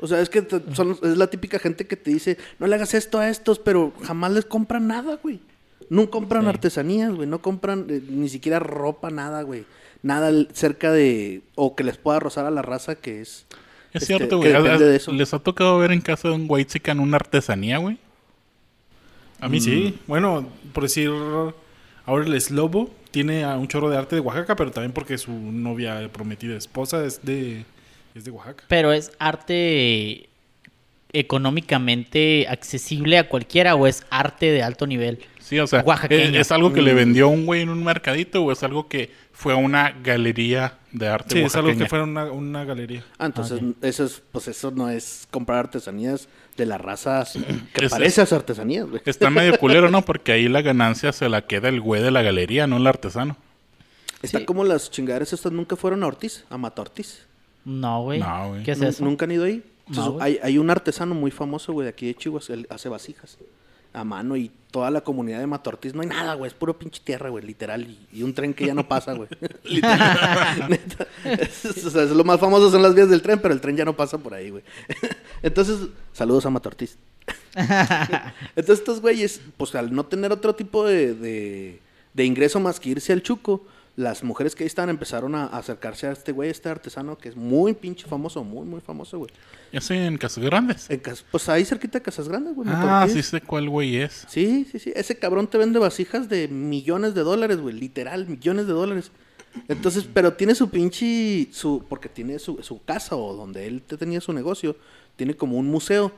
O 0.00 0.06
sea, 0.06 0.20
es 0.20 0.30
que 0.30 0.40
te- 0.42 0.62
son, 0.74 0.98
es 1.02 1.16
la 1.18 1.26
típica 1.28 1.58
gente 1.58 1.86
que 1.86 1.96
te 1.96 2.10
dice, 2.10 2.38
no 2.58 2.66
le 2.66 2.74
hagas 2.76 2.94
esto 2.94 3.18
a 3.18 3.28
estos, 3.28 3.58
pero 3.58 3.92
jamás 4.02 4.32
les 4.32 4.46
compran 4.46 4.86
nada, 4.86 5.16
güey. 5.22 5.40
No 5.90 6.08
compran 6.08 6.44
Sí. 6.44 6.48
artesanías, 6.48 7.12
güey. 7.14 7.28
No 7.28 7.40
compran 7.42 7.86
eh, 7.90 8.00
ni 8.08 8.30
siquiera 8.30 8.58
ropa, 8.58 9.10
nada, 9.10 9.42
güey. 9.42 9.66
Nada 10.04 10.30
cerca 10.52 10.92
de... 10.92 11.40
O 11.56 11.74
que 11.74 11.82
les 11.82 11.96
pueda 11.96 12.20
rozar 12.20 12.44
a 12.44 12.50
la 12.50 12.62
raza 12.62 12.94
que 12.94 13.22
es... 13.22 13.46
Es 13.94 14.02
este, 14.02 14.18
cierto, 14.18 14.38
güey. 14.38 14.52
depende 14.52 14.84
de 14.84 14.96
eso. 14.96 15.12
¿Les 15.12 15.32
ha 15.32 15.38
tocado 15.38 15.78
ver 15.78 15.92
en 15.92 16.00
casa 16.00 16.28
de 16.28 16.34
un 16.34 16.46
white 16.46 16.72
chican 16.72 17.00
una 17.00 17.16
artesanía, 17.16 17.78
güey? 17.78 17.96
A 19.40 19.48
mí 19.48 19.60
sí. 19.60 19.98
Bueno, 20.06 20.46
por 20.72 20.82
decir, 20.82 21.10
ahora 22.04 22.26
el 22.26 22.40
Slobo 22.40 22.90
tiene 23.12 23.44
a 23.44 23.56
un 23.56 23.66
chorro 23.66 23.88
de 23.88 23.96
arte 23.96 24.16
de 24.16 24.20
Oaxaca, 24.20 24.56
pero 24.56 24.72
también 24.72 24.92
porque 24.92 25.16
su 25.16 25.32
novia 25.32 26.10
prometida 26.12 26.56
esposa 26.56 27.04
es 27.04 27.24
de, 27.24 27.64
es 28.14 28.24
de 28.24 28.30
Oaxaca. 28.30 28.64
Pero 28.68 28.92
es 28.92 29.12
arte 29.18 30.28
económicamente 31.14 32.46
accesible 32.48 33.16
a 33.16 33.28
cualquiera 33.28 33.74
o 33.74 33.86
es 33.86 34.04
arte 34.10 34.50
de 34.50 34.62
alto 34.62 34.86
nivel. 34.86 35.20
Sí, 35.44 35.58
o 35.58 35.66
sea. 35.66 35.84
¿es, 36.08 36.34
es 36.34 36.52
algo 36.52 36.72
que 36.72 36.80
le 36.80 36.94
Mm. 36.94 36.96
vendió 36.96 37.28
un 37.28 37.44
güey 37.44 37.60
en 37.60 37.68
un 37.68 37.84
mercadito 37.84 38.42
o 38.42 38.50
es 38.50 38.62
algo 38.62 38.88
que 38.88 39.10
fue 39.32 39.52
a 39.52 39.56
una 39.56 39.90
galería 40.02 40.78
de 40.90 41.06
arte 41.08 41.34
Sí, 41.34 41.40
es 41.42 41.54
algo 41.54 41.76
que 41.76 41.86
fuera 41.86 42.04
una, 42.04 42.32
una 42.32 42.64
galería. 42.64 43.04
Ah, 43.18 43.26
entonces 43.26 43.60
eso 43.82 44.04
es, 44.04 44.22
pues 44.32 44.48
eso 44.48 44.70
no 44.70 44.88
es 44.88 45.28
comprar 45.30 45.58
artesanías 45.58 46.28
de 46.56 46.64
las 46.64 46.80
razas 46.80 47.36
que 47.74 47.84
Es- 47.84 47.90
parece 47.92 48.22
a 48.22 48.24
artesanías, 48.24 48.88
güey. 48.88 49.02
Está 49.04 49.28
medio 49.28 49.56
culero, 49.60 49.90
¿no? 49.90 50.02
Porque 50.02 50.32
ahí 50.32 50.48
la 50.48 50.62
ganancia 50.62 51.12
se 51.12 51.28
la 51.28 51.42
queda 51.46 51.68
el 51.68 51.80
güey 51.82 52.02
de 52.02 52.10
la 52.10 52.22
galería, 52.22 52.66
no 52.66 52.78
el 52.78 52.86
artesano. 52.86 53.36
Está 54.22 54.38
Sí. 54.38 54.44
como 54.46 54.64
las 54.64 54.90
chingaderas 54.90 55.32
estas 55.34 55.52
nunca 55.52 55.76
fueron 55.76 56.02
a 56.04 56.06
Ortiz, 56.06 56.44
a 56.48 56.56
Mata 56.56 56.80
Ortiz. 56.80 57.26
No, 57.66 58.02
güey. 58.04 58.20
No, 58.20 58.48
güey. 58.48 58.62
¿Qué 58.62 58.70
es 58.70 58.80
eso? 58.80 59.04
¿Nunca 59.04 59.26
han 59.26 59.32
ido 59.32 59.44
ahí? 59.44 59.62
No, 59.88 59.96
Entonces, 60.06 60.22
hay, 60.22 60.38
hay 60.42 60.56
un 60.56 60.70
artesano 60.70 61.14
muy 61.14 61.30
famoso, 61.30 61.74
güey, 61.74 61.84
de 61.84 61.90
aquí 61.90 62.06
de 62.06 62.14
Chihuahua, 62.14 62.46
él 62.54 62.66
hace 62.70 62.88
vasijas 62.88 63.36
a 63.94 64.04
mano 64.04 64.36
y 64.36 64.50
toda 64.70 64.90
la 64.90 65.02
comunidad 65.02 65.38
de 65.38 65.46
Matortiz 65.46 65.94
no 65.94 66.02
hay 66.02 66.08
nada, 66.08 66.34
güey, 66.34 66.48
es 66.48 66.54
puro 66.54 66.76
pinche 66.76 67.00
tierra, 67.02 67.30
güey, 67.30 67.44
literal, 67.46 67.82
y, 67.82 68.08
y 68.12 68.22
un 68.24 68.34
tren 68.34 68.52
que 68.52 68.66
ya 68.66 68.74
no 68.74 68.86
pasa, 68.88 69.12
güey. 69.12 69.28
literal. 69.64 70.66
Neta. 70.68 71.06
Es, 71.24 71.64
o 71.64 71.90
sea, 71.90 72.02
es 72.02 72.10
lo 72.10 72.24
más 72.24 72.40
famoso 72.40 72.70
son 72.70 72.82
las 72.82 72.94
vías 72.94 73.08
del 73.08 73.22
tren, 73.22 73.38
pero 73.40 73.54
el 73.54 73.60
tren 73.60 73.76
ya 73.76 73.84
no 73.84 73.96
pasa 73.96 74.18
por 74.18 74.34
ahí, 74.34 74.50
güey. 74.50 74.64
Entonces, 75.42 75.78
saludos 76.12 76.44
a 76.44 76.50
Matortiz. 76.50 76.98
Entonces 77.54 78.80
estos 78.80 79.00
güeyes, 79.00 79.40
pues 79.56 79.74
al 79.76 79.94
no 79.94 80.04
tener 80.04 80.32
otro 80.32 80.54
tipo 80.56 80.84
de, 80.84 81.14
de, 81.14 81.80
de 82.12 82.24
ingreso 82.24 82.58
más 82.58 82.80
que 82.80 82.90
irse 82.90 83.12
al 83.12 83.22
chuco, 83.22 83.64
las 83.96 84.24
mujeres 84.24 84.54
que 84.54 84.64
ahí 84.64 84.66
estaban 84.66 84.90
empezaron 84.90 85.34
a, 85.34 85.46
acercarse 85.46 86.08
a 86.08 86.12
este 86.12 86.32
güey, 86.32 86.50
este 86.50 86.68
artesano 86.68 87.16
que 87.16 87.28
es 87.28 87.36
muy 87.36 87.74
pinche 87.74 88.06
famoso, 88.06 88.42
muy, 88.42 88.66
muy 88.66 88.80
famoso, 88.80 89.18
güey. 89.18 89.30
Ya 89.72 89.80
sé, 89.80 90.06
en 90.06 90.18
Casas 90.18 90.42
Grandes. 90.44 90.90
En 90.90 90.98
Cas- 90.98 91.24
pues 91.30 91.48
ahí 91.48 91.64
cerquita 91.64 91.98
de 91.98 92.02
Casas 92.02 92.28
Grandes, 92.28 92.54
güey. 92.54 92.68
Ah, 92.70 93.06
sí 93.08 93.22
sé 93.22 93.40
cuál 93.40 93.68
güey 93.68 93.96
es. 93.96 94.26
Sí, 94.28 94.66
sí, 94.70 94.78
sí. 94.78 94.92
Ese 94.96 95.16
cabrón 95.18 95.46
te 95.46 95.58
vende 95.58 95.78
vasijas 95.78 96.28
de 96.28 96.48
millones 96.48 97.14
de 97.14 97.22
dólares, 97.22 97.58
güey. 97.60 97.74
Literal, 97.74 98.26
millones 98.26 98.66
de 98.66 98.72
dólares. 98.72 99.12
Entonces, 99.68 100.08
pero 100.12 100.32
tiene 100.32 100.56
su 100.56 100.70
pinche. 100.70 101.48
Su, 101.52 101.84
porque 101.88 102.08
tiene 102.08 102.40
su, 102.40 102.58
su 102.62 102.82
casa 102.82 103.14
o 103.14 103.34
donde 103.34 103.66
él 103.68 103.82
te 103.82 103.96
tenía 103.96 104.20
su 104.20 104.32
negocio. 104.32 104.76
Tiene 105.16 105.36
como 105.36 105.56
un 105.56 105.66
museo. 105.66 106.12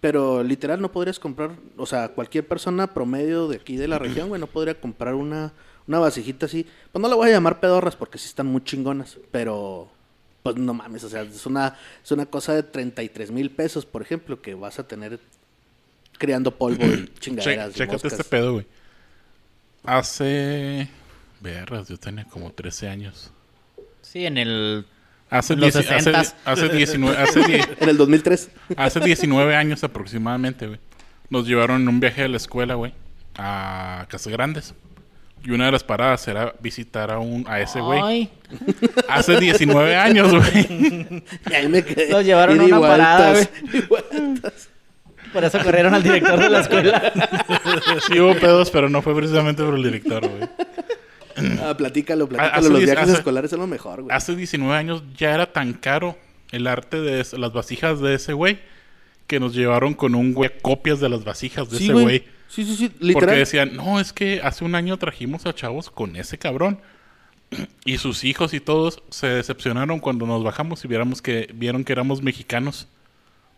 Pero 0.00 0.44
literal 0.44 0.80
no 0.80 0.92
podrías 0.92 1.18
comprar. 1.18 1.50
O 1.76 1.84
sea, 1.84 2.08
cualquier 2.08 2.46
persona 2.46 2.94
promedio 2.94 3.48
de 3.48 3.56
aquí 3.56 3.76
de 3.76 3.88
la 3.88 3.98
región, 3.98 4.28
güey, 4.28 4.40
no 4.40 4.46
podría 4.46 4.80
comprar 4.80 5.14
una, 5.14 5.52
una 5.88 5.98
vasijita 5.98 6.46
así. 6.46 6.64
Pues 6.92 7.00
no 7.02 7.08
la 7.08 7.16
voy 7.16 7.28
a 7.28 7.32
llamar 7.32 7.58
pedorras 7.60 7.96
porque 7.96 8.18
sí 8.18 8.26
están 8.28 8.46
muy 8.46 8.62
chingonas. 8.62 9.18
Pero. 9.32 9.90
Pues 10.44 10.54
no 10.56 10.72
mames, 10.72 11.02
o 11.02 11.08
sea, 11.08 11.22
es 11.22 11.44
una, 11.46 11.76
es 12.02 12.10
una 12.12 12.24
cosa 12.26 12.54
de 12.54 12.62
33 12.62 13.32
mil 13.32 13.50
pesos, 13.50 13.84
por 13.84 14.02
ejemplo, 14.02 14.40
que 14.40 14.54
vas 14.54 14.78
a 14.78 14.86
tener 14.86 15.18
criando 16.16 16.56
polvo 16.56 16.84
y 16.86 16.88
Che- 17.06 17.12
chingaderas. 17.18 17.70
y 17.70 17.74
chécate 17.74 17.92
moscas. 17.94 18.12
este 18.12 18.24
pedo, 18.24 18.52
güey. 18.52 18.66
Hace. 19.84 20.88
Verras, 21.40 21.88
yo 21.88 21.96
tenía 21.98 22.24
como 22.24 22.52
13 22.52 22.88
años. 22.88 23.30
Sí, 24.02 24.26
en 24.26 24.38
el... 24.38 24.86
Hace, 25.30 25.52
En 25.54 25.60
los 25.60 25.76
hace, 25.76 25.88
60s. 25.88 26.34
hace 26.44 26.68
19, 26.70 27.16
hace, 27.16 27.40
En 27.80 27.88
el 27.88 27.96
2003. 27.96 28.50
hace 28.76 29.00
19 29.00 29.54
años 29.54 29.84
aproximadamente, 29.84 30.66
güey. 30.66 30.80
Nos 31.30 31.46
llevaron 31.46 31.82
en 31.82 31.88
un 31.88 32.00
viaje 32.00 32.22
de 32.22 32.28
la 32.28 32.38
escuela, 32.38 32.74
güey, 32.74 32.94
a 33.36 34.06
Casas 34.08 34.32
Grandes. 34.32 34.74
Y 35.44 35.50
una 35.52 35.66
de 35.66 35.72
las 35.72 35.84
paradas 35.84 36.26
era 36.28 36.54
visitar 36.60 37.10
a 37.10 37.18
un 37.18 37.44
a 37.48 37.60
ese 37.60 37.80
güey. 37.80 38.00
Ay, 38.02 38.30
Hace 39.08 39.38
19 39.40 39.96
años, 39.96 40.30
güey. 40.34 41.22
Y 41.50 41.54
ahí 41.54 41.68
me 41.68 41.82
quedé. 41.84 42.10
Los 42.10 42.24
llevaron 42.24 42.60
a 42.60 42.64
una 42.64 42.80
parada, 42.80 43.32
vueltas, 43.32 43.50
ida 43.62 43.78
y 43.78 43.80
vueltas. 43.86 44.68
por 45.32 45.44
eso 45.44 45.58
corrieron 45.62 45.94
al 45.94 46.02
director 46.02 46.38
de 46.40 46.50
la 46.50 46.60
escuela. 46.60 47.12
Sí 48.06 48.18
hubo 48.20 48.34
pedos, 48.34 48.70
pero 48.70 48.88
no 48.88 49.00
fue 49.02 49.14
precisamente 49.14 49.62
por 49.62 49.74
el 49.74 49.82
director, 49.82 50.26
güey. 50.28 50.48
Ah, 51.62 51.74
platícalo, 51.76 52.28
platícalo. 52.28 52.58
Hace 52.58 52.70
Los 52.70 52.80
viajes 52.82 53.02
hace- 53.04 53.12
escolares 53.12 53.50
son 53.50 53.60
lo 53.60 53.66
mejor, 53.68 54.02
güey. 54.02 54.14
Hace 54.16 54.34
19 54.34 54.74
años 54.76 55.02
ya 55.16 55.32
era 55.34 55.52
tan 55.52 55.72
caro 55.72 56.18
el 56.50 56.66
arte 56.66 57.00
de 57.00 57.24
las 57.38 57.52
vasijas 57.52 58.00
de 58.00 58.14
ese 58.14 58.32
güey 58.32 58.58
que 59.28 59.38
nos 59.38 59.54
llevaron 59.54 59.94
con 59.94 60.14
un 60.14 60.32
güey 60.34 60.50
copias 60.62 60.98
de 61.00 61.08
las 61.10 61.22
vasijas 61.24 61.70
de 61.70 61.78
Sí, 61.78 61.84
ese 61.84 61.92
güey. 61.92 62.04
güey. 62.04 62.24
Sí, 62.48 62.64
sí, 62.64 62.76
sí. 62.76 62.88
Porque 62.88 63.04
Literal. 63.04 63.36
decían, 63.36 63.76
no, 63.76 64.00
es 64.00 64.12
que 64.12 64.40
hace 64.42 64.64
un 64.64 64.74
año 64.74 64.96
trajimos 64.96 65.46
a 65.46 65.54
chavos 65.54 65.90
con 65.90 66.16
ese 66.16 66.38
cabrón. 66.38 66.80
Y 67.84 67.96
sus 67.96 68.24
hijos 68.24 68.52
y 68.52 68.60
todos 68.60 69.02
se 69.10 69.26
decepcionaron 69.26 70.00
cuando 70.00 70.26
nos 70.26 70.44
bajamos 70.44 70.84
y 70.84 70.88
viéramos 70.88 71.22
que, 71.22 71.48
vieron 71.54 71.84
que 71.84 71.92
éramos 71.92 72.22
mexicanos. 72.22 72.88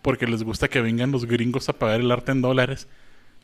Porque 0.03 0.27
les 0.27 0.43
gusta 0.43 0.69
que 0.69 0.81
vengan 0.81 1.11
los 1.11 1.27
gringos 1.27 1.69
a 1.69 1.73
pagar 1.73 2.01
el 2.01 2.11
arte 2.11 2.33
en 2.33 2.41
dólares. 2.41 2.89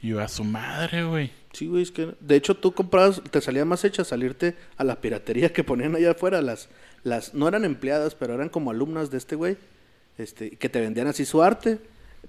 Y 0.00 0.09
yo, 0.09 0.21
a 0.21 0.29
su 0.29 0.45
madre, 0.45 1.05
güey. 1.05 1.31
Sí, 1.53 1.67
güey, 1.67 1.83
es 1.83 1.91
que... 1.91 2.15
De 2.21 2.37
hecho, 2.37 2.57
tú 2.57 2.73
comprabas... 2.73 3.21
Te 3.31 3.41
salía 3.41 3.65
más 3.65 3.85
hecha 3.85 4.05
salirte 4.05 4.57
a 4.76 4.85
la 4.85 5.00
piratería 5.00 5.53
que 5.53 5.65
ponían 5.65 5.95
allá 5.95 6.12
afuera. 6.12 6.41
Las... 6.43 6.69
las 7.03 7.35
No 7.35 7.49
eran 7.49 7.65
empleadas, 7.65 8.15
pero 8.15 8.35
eran 8.35 8.49
como 8.49 8.71
alumnas 8.71 9.11
de 9.11 9.19
este 9.19 9.37
güey. 9.37 9.57
Este... 10.17 10.50
Que 10.50 10.69
te 10.69 10.81
vendían 10.81 11.09
así 11.09 11.25
su 11.25 11.43
arte. 11.43 11.79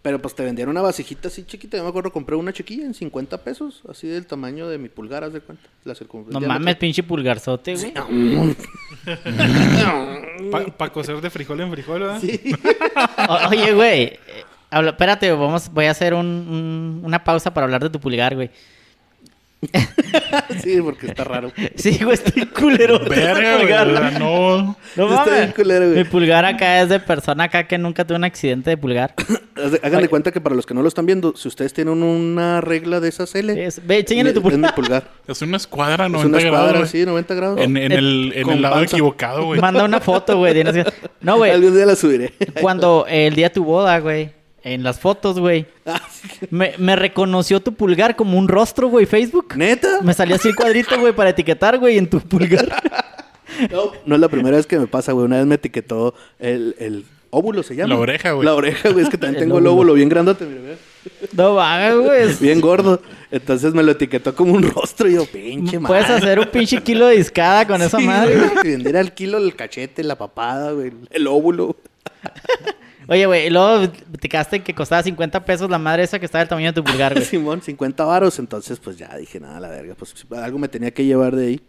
Pero 0.02 0.22
pues 0.22 0.36
te 0.36 0.44
vendían 0.44 0.70
una 0.70 0.82
vasijita 0.82 1.28
así 1.28 1.44
chiquita. 1.46 1.78
Yo 1.78 1.84
me 1.84 1.90
acuerdo, 1.90 2.12
compré 2.12 2.36
una 2.36 2.54
chiquilla 2.54 2.86
en 2.86 2.94
50 2.94 3.44
pesos. 3.44 3.82
Así 3.90 4.08
del 4.08 4.26
tamaño 4.28 4.68
de 4.70 4.78
mi 4.78 4.90
pulgar, 4.90 5.24
haz 5.24 5.34
de 5.34 5.42
cuenta. 5.42 5.68
La 5.86 5.94
circun- 5.96 6.26
No 6.28 6.40
mames, 6.48 6.76
pinche 6.78 7.04
pulgarzote, 7.04 7.76
güey. 7.76 7.94
Para 10.78 10.92
cocer 10.94 11.20
de 11.22 11.30
frijol 11.30 11.62
en 11.62 11.72
frijol, 11.72 12.02
¿verdad? 12.02 12.22
O- 13.30 13.50
Oye, 13.50 13.74
güey. 13.74 14.02
eh, 14.04 14.20
habla- 14.70 14.92
espérate, 14.92 15.32
vamos, 15.32 15.72
voy 15.72 15.86
a 15.86 15.92
hacer 15.92 16.14
un- 16.14 16.26
un- 16.26 17.02
una 17.04 17.24
pausa 17.24 17.54
para 17.54 17.66
hablar 17.66 17.84
de 17.84 17.90
tu 17.90 18.00
pulgar, 18.00 18.36
güey. 18.36 18.50
Sí, 20.64 20.80
porque 20.82 21.08
está 21.08 21.24
raro. 21.24 21.52
Sí, 21.76 21.98
güey, 22.04 22.14
estoy 22.14 22.46
culero. 22.46 23.00
Verga, 23.00 23.58
güey. 23.58 24.20
No. 24.20 24.78
No 24.96 25.10
Está 25.10 25.24
bien 25.26 25.40
mames. 25.40 25.54
culero, 25.56 25.86
güey. 25.88 25.98
Mi 25.98 26.04
pulgar 26.04 26.46
acá 26.46 26.82
es 26.82 26.90
de 26.90 27.00
persona 27.00 27.46
acá 27.46 27.68
que 27.68 27.78
nunca 27.78 28.06
tuvo 28.06 28.18
un 28.18 28.24
accidente 28.24 28.70
de 28.70 28.78
pulgar. 28.78 29.14
Hagan 29.84 30.02
de 30.02 30.10
cuenta 30.10 30.32
que 30.32 30.40
para 30.42 30.56
los 30.56 30.66
que 30.66 30.74
no 30.74 30.82
lo 30.82 30.88
están 30.88 31.06
viendo, 31.06 31.36
si 31.36 31.48
ustedes 31.48 31.74
tienen 31.74 32.04
una 32.04 32.62
regla 32.62 33.00
de 33.00 33.10
esas 33.10 33.34
L, 33.36 33.66
Es- 33.66 33.86
ve, 33.86 34.00
enséñale 34.00 34.32
tu 34.34 34.40
es 34.40 34.44
pulgar. 34.54 34.76
pulgar. 34.76 35.04
Es 35.28 35.42
una 35.42 35.58
escuadra 35.58 36.06
Es 36.06 36.12
90 36.12 36.28
una 36.28 36.40
grados. 36.40 36.56
escuadra, 36.60 36.80
güey. 36.80 36.90
sí, 36.92 37.06
90 37.06 37.34
grados. 37.36 37.60
En, 37.62 37.78
en 37.78 37.92
Eh, 37.92 37.96
el, 37.96 38.34
en 38.36 38.44
con 38.44 38.54
el 38.54 38.62
lado 38.62 38.76
panza. 38.76 38.96
equivocado, 38.96 39.46
güey. 39.46 39.60
Manda 39.60 39.84
una 39.84 40.00
foto, 40.00 40.38
güey. 40.38 40.64
No, 41.22 41.38
güey. 41.38 41.52
Algún 41.58 41.76
día 41.76 41.86
la 41.86 41.96
subiré. 41.96 42.34
Cuando 42.62 43.06
el 43.10 43.34
día 43.36 43.48
de 43.50 43.54
tu 43.56 43.64
boda, 43.64 44.00
güey. 44.00 44.37
En 44.74 44.84
las 44.84 45.00
fotos, 45.00 45.40
güey. 45.40 45.66
Ah. 45.86 46.02
Me, 46.50 46.74
me 46.78 46.96
reconoció 46.96 47.62
tu 47.62 47.74
pulgar 47.74 48.16
como 48.18 48.38
un 48.38 48.48
rostro, 48.50 48.90
güey, 48.90 49.06
Facebook. 49.06 49.56
¿Neta? 49.56 50.02
Me 50.02 50.14
salió 50.14 50.36
así 50.36 50.50
el 50.50 50.56
cuadrito, 50.56 51.00
güey, 51.00 51.14
para 51.14 51.30
etiquetar, 51.30 51.78
güey, 51.80 51.98
en 51.98 52.10
tu 52.10 52.20
pulgar. 52.20 52.68
No, 53.72 53.92
no 54.06 54.14
es 54.16 54.22
la 54.22 54.28
primera 54.28 54.56
vez 54.58 54.68
que 54.68 54.78
me 54.78 54.86
pasa, 54.86 55.14
güey. 55.14 55.26
Una 55.26 55.38
vez 55.38 55.46
me 55.48 55.56
etiquetó 55.56 56.14
el, 56.38 56.76
el 56.78 57.06
óvulo, 57.32 57.64
¿se 57.64 57.76
llama? 57.76 57.96
La 57.96 58.00
oreja, 58.00 58.32
güey. 58.34 58.46
La 58.46 58.54
oreja, 58.54 58.90
güey. 58.92 59.04
Es 59.04 59.10
que 59.10 59.18
también 59.18 59.36
El 59.42 59.48
tengo 59.48 59.58
el 59.58 59.66
óvulo. 59.66 59.94
bien 59.94 60.10
grandote, 60.10 60.46
mira, 60.46 60.62
mira. 60.62 60.76
No 61.32 61.56
mames, 61.56 61.96
güey. 61.96 62.34
Bien 62.42 62.62
gordo. 62.62 63.02
Entonces 63.32 63.74
me 63.74 63.82
lo 63.82 63.94
etiquetó 63.94 64.36
como 64.36 64.54
un 64.54 64.62
rostro. 64.70 65.10
Y 65.10 65.14
yo, 65.16 65.26
pinche 65.26 65.80
madre. 65.80 65.88
Puedes 66.04 66.10
hacer 66.22 66.40
un 66.40 66.48
pinche 66.48 66.84
kilo 66.84 67.08
de 67.08 67.16
discada 67.18 67.66
con 67.66 67.82
esa 67.82 67.98
Sí, 67.98 68.06
madre. 68.06 68.36
güey. 68.38 68.50
que 68.62 68.70
vendiera 68.72 69.00
el 69.00 69.14
kilo, 69.14 69.38
el 69.40 69.56
cachete, 69.56 70.04
la 70.04 70.18
papada, 70.18 70.74
güey. 70.74 70.92
El 71.10 71.26
óvulo. 71.26 71.78
Oye, 73.08 73.26
güey, 73.26 73.48
y 73.48 73.50
luego 73.50 73.90
te 74.20 74.28
quedaste 74.30 74.62
que 74.64 74.76
costaba 74.76 75.02
50 75.04 75.46
pesos 75.46 75.70
la 75.70 75.78
madre 75.80 76.04
esa 76.04 76.20
que 76.20 76.26
estaba 76.26 76.40
del 76.42 76.50
tamaño 76.50 76.68
de 76.68 76.74
tu 76.74 76.84
pulgar, 76.84 77.14
güey. 77.14 77.26
Simón, 77.26 77.62
50 77.62 78.04
varos. 78.04 78.38
Entonces, 78.40 78.80
pues 78.80 78.98
ya 78.98 79.16
dije, 79.18 79.40
nada, 79.40 79.60
la 79.60 79.70
verga. 79.70 79.96
Pues 79.96 80.14
algo 80.32 80.60
me 80.60 80.68
tenía 80.68 80.92
que 80.92 81.06
llevar 81.06 81.36
de 81.36 81.48
ahí. 81.48 81.62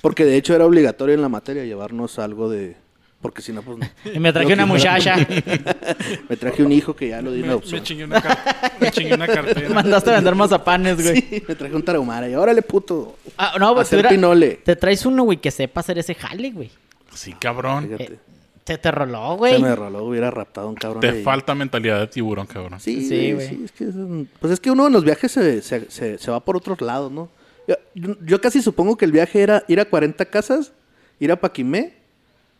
Porque 0.00 0.24
de 0.24 0.36
hecho 0.36 0.54
era 0.54 0.66
obligatorio 0.66 1.14
en 1.14 1.22
la 1.22 1.28
materia 1.28 1.64
llevarnos 1.64 2.18
algo 2.18 2.50
de. 2.50 2.76
Porque 3.20 3.40
si 3.40 3.52
no, 3.52 3.62
pues. 3.62 3.78
no. 3.78 3.86
Y 4.12 4.18
me 4.18 4.32
traje 4.32 4.52
una 4.52 4.66
muchacha. 4.66 5.14
Me 6.28 6.36
traje 6.36 6.62
un 6.64 6.72
hijo 6.72 6.96
que 6.96 7.08
ya 7.08 7.22
lo 7.22 7.30
di 7.30 7.38
en 7.40 7.46
Me, 7.46 7.52
adopción. 7.52 7.80
me 7.80 7.86
chingué 7.86 8.04
una, 8.04 8.20
car- 8.20 8.38
me 8.80 8.90
chingué 8.90 9.14
una 9.14 9.26
cartera. 9.28 9.68
Mandaste 9.72 10.10
a 10.10 10.14
vender 10.14 10.34
mazapanes, 10.34 11.00
güey. 11.00 11.20
Sí, 11.20 11.42
me 11.46 11.54
traje 11.54 11.76
un 11.76 11.84
tarahumara. 11.84 12.28
Y 12.28 12.34
órale, 12.34 12.62
puto. 12.62 13.16
Ah, 13.38 13.54
no, 13.60 13.70
güey, 13.74 13.82
Hacer 13.82 13.98
tú 13.98 14.00
era- 14.00 14.08
pinole. 14.10 14.60
Te 14.64 14.74
traes 14.74 15.06
uno, 15.06 15.22
güey, 15.22 15.38
que 15.38 15.52
sepa 15.52 15.80
hacer 15.80 15.98
ese 15.98 16.16
jale, 16.16 16.50
güey. 16.50 16.70
Sí, 17.14 17.32
cabrón. 17.34 17.84
Fíjate. 17.84 18.04
Eh, 18.14 18.18
Se 18.64 18.78
te 18.78 18.90
roló, 18.92 19.32
Se 19.32 19.36
güey. 19.38 19.60
me 19.62 19.74
roló, 19.74 20.04
hubiera 20.04 20.30
raptado 20.30 20.68
un 20.68 20.76
cabrón. 20.76 21.00
Te 21.00 21.08
ahí. 21.08 21.22
falta 21.24 21.54
mentalidad 21.54 21.98
de 21.98 22.06
tiburón, 22.06 22.46
cabrón. 22.46 22.78
Sí, 22.78 23.06
Sí, 23.08 23.32
güey. 23.32 23.48
sí, 23.48 23.62
es 23.64 23.72
que 23.72 23.84
es 23.84 23.94
un- 23.96 24.28
pues 24.40 24.52
es 24.52 24.60
que 24.60 24.70
uno 24.70 24.86
en 24.86 24.92
los 24.92 25.04
viajes 25.04 25.32
se, 25.32 25.62
se, 25.62 25.90
se- 25.90 26.18
se 26.18 26.30
va 26.30 26.38
por 26.40 26.56
otros 26.56 26.80
lados, 26.80 27.10
¿no? 27.10 27.28
Yo, 27.66 27.74
yo- 27.94 28.16
yo 28.24 28.40
casi 28.40 28.62
supongo 28.62 28.96
que 28.96 29.04
el 29.04 29.12
viaje 29.12 29.42
era 29.42 29.64
ir 29.68 29.80
a 29.80 29.84
40 29.84 30.24
casas, 30.26 30.72
ir 31.18 31.32
a 31.32 31.36
Paquimé 31.40 31.94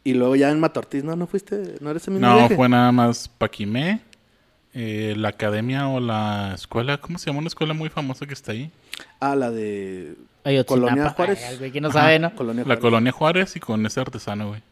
y 0.02 0.14
luego 0.14 0.34
ya 0.34 0.50
en 0.50 0.58
Matortiz. 0.58 1.04
No, 1.04 1.14
no 1.14 1.26
fuiste, 1.28 1.76
no 1.80 1.90
eres 1.90 2.06
el 2.08 2.14
mismo 2.14 2.26
No, 2.28 2.34
viaje. 2.36 2.56
fue 2.56 2.68
nada 2.68 2.90
más 2.90 3.28
Paquimé, 3.28 4.00
eh, 4.74 5.14
la 5.16 5.28
academia 5.28 5.86
o 5.88 6.00
la 6.00 6.52
escuela. 6.54 6.98
¿Cómo 6.98 7.18
se 7.18 7.26
llama 7.26 7.38
una 7.40 7.48
escuela 7.48 7.74
muy 7.74 7.88
famosa 7.90 8.26
que 8.26 8.34
está 8.34 8.50
ahí? 8.52 8.72
Ah, 9.20 9.36
la 9.36 9.50
de 9.52 10.16
Ayotzinapa. 10.42 10.64
Colonia 10.88 11.10
Juárez. 11.10 11.44
Ay, 11.48 11.58
güey, 11.58 11.70
¿quién 11.70 11.82
no 11.82 11.90
Ajá. 11.90 12.00
sabe, 12.00 12.18
no? 12.18 12.34
Colonia 12.34 12.62
La 12.62 12.64
Juárez. 12.66 12.80
colonia 12.80 13.12
Juárez 13.12 13.54
y 13.56 13.60
con 13.60 13.86
ese 13.86 14.00
artesano, 14.00 14.48
güey. 14.48 14.62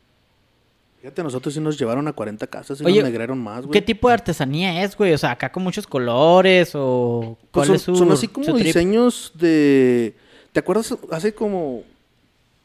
Fíjate, 1.00 1.22
nosotros 1.22 1.54
sí 1.54 1.60
nos 1.60 1.78
llevaron 1.78 2.06
a 2.08 2.12
40 2.12 2.46
casas 2.46 2.80
y 2.80 2.84
Oye, 2.84 3.00
nos 3.00 3.04
negraron 3.10 3.38
más, 3.38 3.62
güey. 3.64 3.72
¿Qué 3.72 3.80
tipo 3.82 4.08
de 4.08 4.14
artesanía 4.14 4.82
es, 4.84 4.96
güey? 4.96 5.12
O 5.14 5.18
sea, 5.18 5.30
acá 5.32 5.50
con 5.50 5.62
muchos 5.62 5.86
colores 5.86 6.72
o... 6.74 7.38
Pues 7.50 7.50
¿Cuál 7.52 7.66
son, 7.68 7.76
es 7.76 7.82
su 7.82 7.96
son 7.96 8.12
así 8.12 8.28
como 8.28 8.52
diseños 8.58 9.32
de... 9.34 10.14
¿Te 10.52 10.60
acuerdas 10.60 10.94
hace 11.10 11.32
como, 11.32 11.84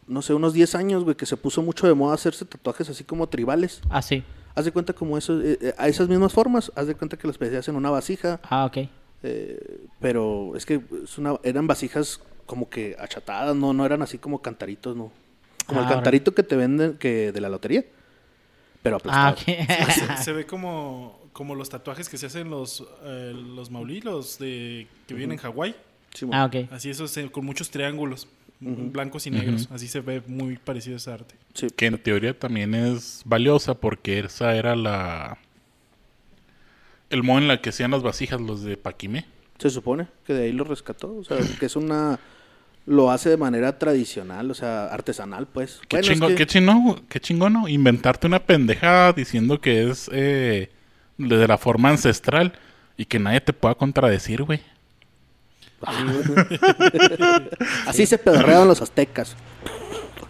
no 0.07 0.21
sé, 0.21 0.33
unos 0.33 0.53
10 0.53 0.75
años, 0.75 1.03
güey, 1.05 1.15
que 1.15 1.25
se 1.25 1.37
puso 1.37 1.61
mucho 1.61 1.87
de 1.87 1.93
moda 1.93 2.13
hacerse 2.15 2.43
tatuajes 2.43 2.89
así 2.89 3.03
como 3.05 3.27
tribales? 3.27 3.79
Ah, 3.89 4.01
sí. 4.01 4.23
Haz 4.53 4.65
de 4.65 4.71
cuenta 4.71 4.91
como 4.93 5.17
eso, 5.17 5.39
eh, 5.41 5.57
eh, 5.61 5.73
a 5.77 5.87
esas 5.87 6.09
mismas 6.09 6.33
formas, 6.33 6.71
haz 6.75 6.87
de 6.87 6.95
cuenta 6.95 7.15
que 7.17 7.27
los 7.27 7.37
pedías 7.37 7.67
en 7.69 7.75
una 7.75 7.89
vasija, 7.89 8.39
Ah, 8.49 8.65
ok. 8.65 8.77
eh, 9.23 9.79
pero 10.01 10.53
es 10.55 10.65
que 10.65 10.81
es 11.03 11.17
una, 11.17 11.35
eran 11.43 11.67
vasijas 11.67 12.19
como 12.45 12.69
que 12.69 12.95
achatadas, 12.99 13.55
no, 13.55 13.71
no 13.73 13.85
eran 13.85 14.01
así 14.01 14.17
como 14.17 14.41
cantaritos, 14.41 14.95
no. 14.95 15.11
Como 15.67 15.79
el 15.81 15.85
Ah, 15.87 15.89
cantarito 15.89 16.33
que 16.33 16.43
te 16.43 16.55
venden 16.55 16.97
que 16.97 17.31
de 17.31 17.41
la 17.41 17.49
lotería, 17.49 17.83
pero 18.85 18.99
Ah, 19.07 19.29
aplastado. 19.29 20.17
Se, 20.17 20.17
se 20.25 20.31
ve 20.31 20.45
como, 20.45 21.19
como 21.33 21.55
los 21.55 21.69
tatuajes 21.69 22.07
que 22.07 22.19
se 22.19 22.27
hacen 22.27 22.51
los, 22.51 22.85
eh, 23.03 23.33
los 23.33 23.71
maulí, 23.71 23.99
los 24.01 24.37
de, 24.37 24.87
que 25.07 25.15
viven 25.15 25.31
en 25.31 25.39
Hawái. 25.39 25.75
Sí, 26.13 26.27
ah, 26.31 26.45
ok. 26.45 26.71
Así 26.71 26.91
esos 26.91 27.17
eh, 27.17 27.27
con 27.31 27.45
muchos 27.45 27.71
triángulos, 27.71 28.27
blancos 28.59 29.25
y 29.25 29.31
negros. 29.31 29.67
Así 29.71 29.87
se 29.87 30.01
ve 30.01 30.21
muy 30.27 30.57
parecido 30.57 30.97
ese 30.97 31.11
arte. 31.11 31.33
sí. 31.55 31.67
Que 31.75 31.87
en 31.87 31.97
teoría 31.97 32.37
también 32.37 32.75
es 32.75 33.23
valiosa 33.25 33.73
porque 33.73 34.19
esa 34.19 34.55
era 34.55 34.75
la... 34.75 35.39
El 37.09 37.23
modo 37.23 37.39
en 37.39 37.47
la 37.47 37.61
que 37.61 37.69
hacían 37.69 37.89
las 37.89 38.03
vasijas 38.03 38.39
los 38.39 38.61
de 38.61 38.77
Paquimé. 38.77 39.25
Se 39.57 39.71
supone 39.71 40.07
que 40.27 40.33
de 40.33 40.43
ahí 40.43 40.51
lo 40.51 40.63
rescató, 40.63 41.15
o 41.15 41.23
sea, 41.23 41.37
que 41.59 41.65
es 41.65 41.75
una... 41.75 42.19
Lo 42.87 43.09
hace 43.09 43.29
de 43.29 43.37
manera 43.37 43.79
tradicional, 43.79 44.51
o 44.51 44.53
sea, 44.53 44.85
artesanal, 44.87 45.47
pues. 45.47 45.79
Qué, 45.87 45.97
Bueno, 45.97 46.11
es 46.11 46.17
chingo- 46.19 46.27
que- 46.27 46.35
qué 46.35 46.45
chino, 46.45 47.01
qué. 47.09 47.71
Inventarte 47.73 48.27
una 48.27 48.39
pendeja 48.39 49.11
diciendo 49.13 49.59
que 49.59 49.89
es 49.89 50.09
eh, 50.13 50.69
de 51.17 51.47
la 51.47 51.57
forma 51.57 51.89
ancestral 51.89 52.53
y 52.95 53.05
que 53.05 53.17
nadie 53.17 53.41
te 53.41 53.53
pueda 53.53 53.73
contradecir, 53.75 54.43
güey. 54.43 54.61
Así 57.87 58.05
se 58.05 58.17
pedorreaban 58.17 58.67
los 58.67 58.81
aztecas. 58.81 59.35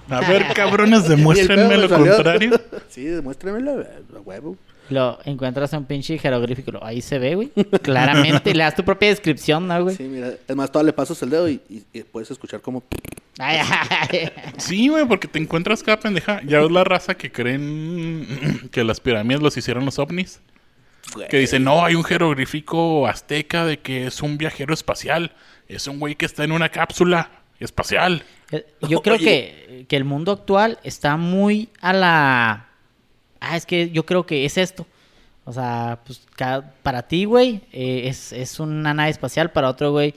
A 0.10 0.22
ver, 0.22 0.46
cabrones, 0.54 1.08
demuéstrenme 1.10 1.78
lo 1.78 1.90
contrario. 1.90 2.60
sí, 2.90 3.04
demuéstrenmelo, 3.06 3.82
eh, 3.82 3.88
a 4.16 4.20
huevo. 4.20 4.58
Lo 4.90 5.20
encuentras 5.26 5.74
en 5.74 5.80
un 5.80 5.86
pinche 5.86 6.18
jeroglífico. 6.18 6.72
Ahí 6.84 7.02
se 7.02 7.18
ve, 7.20 7.36
güey. 7.36 7.52
Claramente. 7.82 8.54
Le 8.54 8.64
das 8.64 8.76
tu 8.76 8.84
propia 8.86 9.10
descripción, 9.10 9.68
¿no, 9.68 9.84
güey? 9.84 9.96
Sí, 9.96 10.04
mira, 10.04 10.34
es 10.48 10.56
más, 10.56 10.72
todavía 10.72 10.88
le 10.92 10.94
pasas 10.94 11.22
el 11.24 11.30
dedo 11.32 11.50
y, 11.50 11.60
y- 11.70 11.84
y 11.94 12.04
puedes 12.04 12.30
escuchar 12.32 12.62
como... 12.62 12.84
Ay, 13.40 13.58
ay, 13.62 14.10
ay. 14.12 14.32
Sí, 14.58 14.88
güey, 14.88 15.06
porque 15.06 15.28
te 15.28 15.40
encuentras 15.40 15.82
cada 15.84 16.00
pendeja. 16.00 16.42
Ya 16.46 16.60
ves 16.60 16.72
la 16.72 16.84
raza 16.84 17.16
que 17.16 17.32
creen 17.32 18.70
que 18.72 18.84
las 18.84 19.00
pirámides 19.00 19.42
los 19.42 19.58
hicieron 19.58 19.86
los 19.86 20.00
ovnis. 20.00 20.40
Que 21.30 21.38
dicen, 21.38 21.64
no, 21.64 21.84
hay 21.86 21.96
un 21.96 22.04
jeroglífico 22.04 23.08
azteca 23.08 23.66
de 23.66 23.80
que 23.80 24.08
es 24.08 24.22
un 24.22 24.38
viajero 24.38 24.74
espacial. 24.74 25.32
Es 25.68 25.88
un 25.88 26.00
güey 26.00 26.16
que 26.16 26.26
está 26.26 26.44
en 26.44 26.52
una 26.52 26.70
cápsula 26.70 27.30
espacial. 27.60 28.24
Eh, 28.52 28.66
Yo 28.88 29.02
creo 29.02 29.18
que, 29.18 29.86
que 29.88 29.96
el 29.98 30.04
mundo 30.04 30.32
actual 30.32 30.78
está 30.84 31.18
muy 31.18 31.70
a 31.82 31.94
la... 31.94 32.65
Ah, 33.46 33.58
es 33.58 33.66
que 33.66 33.90
yo 33.92 34.06
creo 34.06 34.26
que 34.26 34.46
es 34.46 34.58
esto. 34.58 34.86
O 35.46 35.54
sea, 35.54 36.00
pues 36.06 36.22
para 36.82 37.08
ti, 37.08 37.26
güey, 37.26 37.62
eh, 37.72 38.04
es, 38.08 38.34
es 38.34 38.60
una 38.60 38.94
nave 38.94 39.12
espacial. 39.12 39.52
Para 39.52 39.70
otro, 39.70 39.92
güey, 39.92 40.16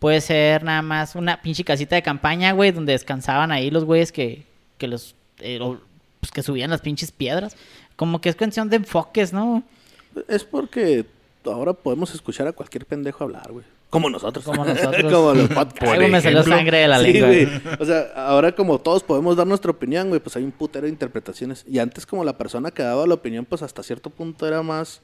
puede 0.00 0.20
ser 0.20 0.64
nada 0.64 0.82
más 0.82 1.14
una 1.14 1.40
pinche 1.40 1.64
casita 1.64 1.94
de 1.94 2.02
campaña, 2.02 2.52
güey, 2.52 2.72
donde 2.72 2.92
descansaban 2.92 3.52
ahí 3.52 3.70
los 3.70 3.84
güeyes 3.84 4.10
que, 4.10 4.44
que 4.78 4.88
los... 4.88 5.14
eh, 5.38 5.58
pues, 6.18 6.32
que 6.32 6.42
subían 6.42 6.70
las 6.70 6.80
pinches 6.80 7.12
piedras. 7.12 7.56
Como 7.96 8.20
que 8.20 8.30
es 8.30 8.36
cuestión 8.36 8.68
de 8.68 8.76
enfoques, 8.76 9.32
¿no? 9.32 9.62
Es 10.26 10.42
porque 10.42 11.06
ahora 11.44 11.72
podemos 11.72 12.12
escuchar 12.14 12.48
a 12.48 12.52
cualquier 12.52 12.86
pendejo 12.86 13.24
hablar, 13.24 13.52
güey. 13.52 13.64
Como 13.94 14.10
nosotros. 14.10 14.44
Como 14.44 14.64
nosotros. 14.66 15.12
como 15.12 15.32
los 15.34 15.48
podcasts. 15.48 15.88
Algo 15.88 16.08
me 16.08 16.20
salió 16.20 16.42
sangre 16.42 16.78
de 16.78 16.88
la 16.88 16.98
Sí, 16.98 17.12
lengua. 17.12 17.28
güey. 17.28 17.48
O 17.78 17.84
sea, 17.84 18.08
ahora 18.16 18.52
como 18.52 18.78
todos 18.80 19.02
podemos 19.04 19.36
dar 19.36 19.46
nuestra 19.46 19.70
opinión, 19.70 20.08
güey, 20.08 20.20
pues 20.20 20.34
hay 20.36 20.42
un 20.42 20.50
putero 20.50 20.86
de 20.86 20.90
interpretaciones. 20.90 21.64
Y 21.68 21.78
antes 21.78 22.04
como 22.04 22.24
la 22.24 22.36
persona 22.36 22.70
que 22.72 22.82
daba 22.82 23.06
la 23.06 23.14
opinión, 23.14 23.44
pues 23.44 23.62
hasta 23.62 23.82
cierto 23.84 24.10
punto 24.10 24.46
era 24.48 24.62
más, 24.64 25.00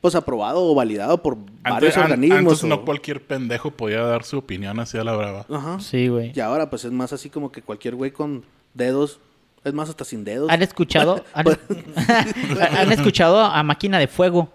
pues 0.00 0.14
aprobado 0.14 0.64
o 0.64 0.74
validado 0.74 1.22
por 1.22 1.36
varios 1.62 1.94
an- 1.98 2.04
organismos. 2.04 2.38
antes 2.38 2.64
o- 2.64 2.66
no 2.68 2.84
cualquier 2.86 3.20
pendejo 3.22 3.70
podía 3.70 4.00
dar 4.00 4.24
su 4.24 4.38
opinión 4.38 4.80
así 4.80 4.96
a 4.96 5.04
la 5.04 5.12
brava. 5.14 5.44
Ajá. 5.50 5.78
Sí, 5.80 6.08
güey. 6.08 6.32
Y 6.34 6.40
ahora 6.40 6.70
pues 6.70 6.86
es 6.86 6.92
más 6.92 7.12
así 7.12 7.28
como 7.28 7.52
que 7.52 7.60
cualquier 7.60 7.96
güey 7.96 8.10
con 8.10 8.44
dedos, 8.72 9.20
es 9.62 9.74
más 9.74 9.90
hasta 9.90 10.04
sin 10.06 10.24
dedos. 10.24 10.48
¿Han 10.48 10.62
escuchado? 10.62 11.22
¿Han, 11.34 11.44
Pues- 11.44 11.58
¿Han 12.78 12.92
escuchado 12.92 13.40
a 13.40 13.62
Máquina 13.62 13.98
de 13.98 14.08
Fuego? 14.08 14.48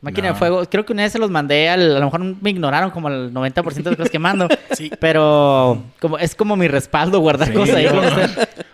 Máquina 0.00 0.28
No. 0.28 0.34
de 0.34 0.38
Fuego. 0.38 0.62
Creo 0.70 0.84
que 0.86 0.92
una 0.92 1.02
vez 1.02 1.12
se 1.12 1.18
los 1.18 1.30
mandé, 1.30 1.68
al- 1.68 1.96
a 1.96 1.98
lo 1.98 2.04
mejor 2.04 2.20
me 2.40 2.50
ignoraron 2.50 2.90
como 2.90 3.08
el 3.08 3.32
90% 3.34 3.74
de 3.82 3.90
las 3.90 3.96
cosas 3.96 4.10
que 4.10 4.18
mando. 4.18 4.48
Sí. 4.76 4.90
Pero 5.00 5.82
como, 6.00 6.18
es 6.18 6.34
como 6.36 6.54
mi 6.56 6.68
respaldo 6.68 7.18
guardar 7.20 7.48
Sí, 7.48 7.54
cosas 7.54 7.74
ahí. 7.76 7.86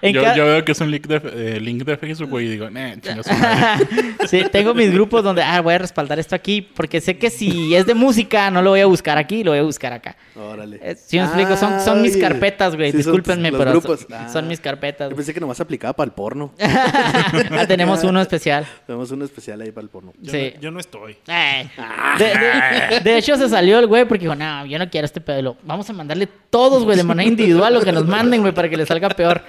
Yo, 0.02 0.22
ca- 0.22 0.34
yo 0.36 0.44
veo 0.46 0.64
que 0.64 0.72
es 0.72 0.80
un 0.80 0.90
link 0.90 1.06
de, 1.06 1.56
eh, 1.56 1.60
link 1.60 1.82
de 1.84 1.96
Facebook, 1.96 2.28
güey, 2.30 2.46
y 2.46 2.50
digo, 2.50 2.68
eh, 2.74 2.96
chinga 3.02 3.22
su 3.22 3.32
madre. 3.32 3.86
sí, 4.28 4.42
tengo 4.52 4.74
mis 4.74 4.92
grupos 4.92 5.22
donde, 5.24 5.42
ah, 5.42 5.60
voy 5.60 5.74
a 5.74 5.78
respaldar 5.78 6.18
esto 6.18 6.34
aquí, 6.34 6.60
porque 6.62 7.00
sé 7.00 7.16
que 7.18 7.30
si 7.30 7.74
es 7.74 7.86
de 7.86 7.94
música, 7.94 8.50
no 8.50 8.62
lo 8.62 8.70
voy 8.70 8.80
a 8.80 8.86
buscar 8.86 9.18
aquí, 9.18 9.44
lo 9.44 9.50
voy 9.52 9.60
a 9.60 9.62
buscar 9.62 9.92
acá. 9.92 10.16
Órale. 10.36 10.78
Eh, 10.82 10.96
Si 10.96 11.18
me 11.18 11.24
explico, 11.24 11.56
son, 11.56 11.80
son 11.80 12.02
mis 12.02 12.16
carpetas, 12.16 12.76
güey. 12.76 12.90
Sí, 12.90 12.98
Discúlpenme, 12.98 13.50
pero 13.52 13.70
grupos. 13.72 14.00
son, 14.00 14.12
Ah. 14.14 14.28
son 14.32 14.48
mis 14.48 14.60
carpetas. 14.60 15.10
Yo 15.10 15.16
pensé 15.16 15.32
que 15.34 15.40
nomás 15.40 15.60
aplicaba 15.60 15.92
para 15.94 16.06
el 16.06 16.12
porno. 16.12 16.52
Ah, 16.64 17.66
tenemos 17.66 18.02
uno 18.04 18.20
especial. 18.20 18.66
Tenemos 18.86 19.10
uno 19.10 19.24
especial 19.24 19.60
ahí 19.60 19.70
para 19.70 19.84
el 19.84 19.88
porno. 19.90 20.12
Yo, 20.20 20.30
Sí. 20.32 20.52
no, 20.56 20.60
yo 20.60 20.70
no 20.70 20.80
estoy. 20.80 21.16
Eh, 21.28 21.68
De, 22.18 22.24
de- 22.24 23.00
de 23.00 23.18
hecho, 23.18 23.36
se 23.36 23.48
salió 23.48 23.78
el 23.78 23.86
güey 23.86 24.04
porque 24.04 24.24
dijo, 24.24 24.34
no, 24.34 24.66
yo 24.66 24.78
no 24.78 24.88
quiero 24.90 25.04
este 25.04 25.20
pedo. 25.20 25.56
Vamos 25.62 25.88
a 25.88 25.92
mandarle 25.92 26.28
todos, 26.50 26.84
güey, 26.84 26.96
de 26.96 27.04
manera 27.04 27.28
individual 27.28 27.74
lo 27.74 27.80
que 27.82 27.92
nos 27.92 28.06
manden, 28.06 28.40
güey, 28.42 28.52
para 28.52 28.68
que 28.68 28.76
le 28.76 28.86
salga 28.86 29.08
peor. 29.10 29.42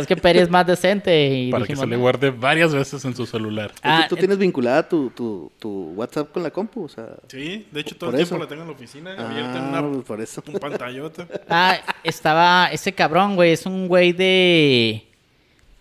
Es 0.00 0.06
que 0.06 0.16
Peri 0.16 0.40
es 0.40 0.50
más 0.50 0.66
decente 0.66 1.28
y 1.34 1.50
para 1.50 1.64
que 1.66 1.74
se 1.76 1.86
le 1.86 1.96
guarde 1.96 2.30
varias 2.30 2.74
veces 2.74 3.04
en 3.04 3.14
su 3.16 3.26
celular. 3.26 3.72
Ah, 3.82 4.06
¿Tú, 4.08 4.14
tú 4.14 4.20
tienes 4.20 4.38
vinculada 4.38 4.88
tu, 4.88 5.10
tu, 5.10 5.50
tu 5.58 5.92
WhatsApp 5.96 6.30
con 6.32 6.42
la 6.42 6.50
compu? 6.50 6.84
O 6.84 6.88
sea, 6.88 7.06
Sí, 7.28 7.66
de 7.70 7.80
hecho 7.80 7.96
todo 7.96 8.10
el 8.10 8.16
tiempo 8.16 8.34
eso. 8.34 8.42
la 8.42 8.48
tengo 8.48 8.62
en 8.62 8.68
la 8.68 8.74
oficina, 8.74 9.14
Ah, 9.18 9.28
abierta 9.30 9.58
en 9.58 9.64
una 9.64 9.82
pues 9.82 10.04
por 10.04 10.20
eso. 10.20 10.42
un 10.46 10.58
pantallota. 10.58 11.26
Ah, 11.48 11.78
estaba 12.04 12.68
ese 12.72 12.92
cabrón, 12.92 13.36
güey. 13.36 13.52
Es 13.52 13.64
un 13.66 13.88
güey 13.88 14.12
de. 14.12 15.02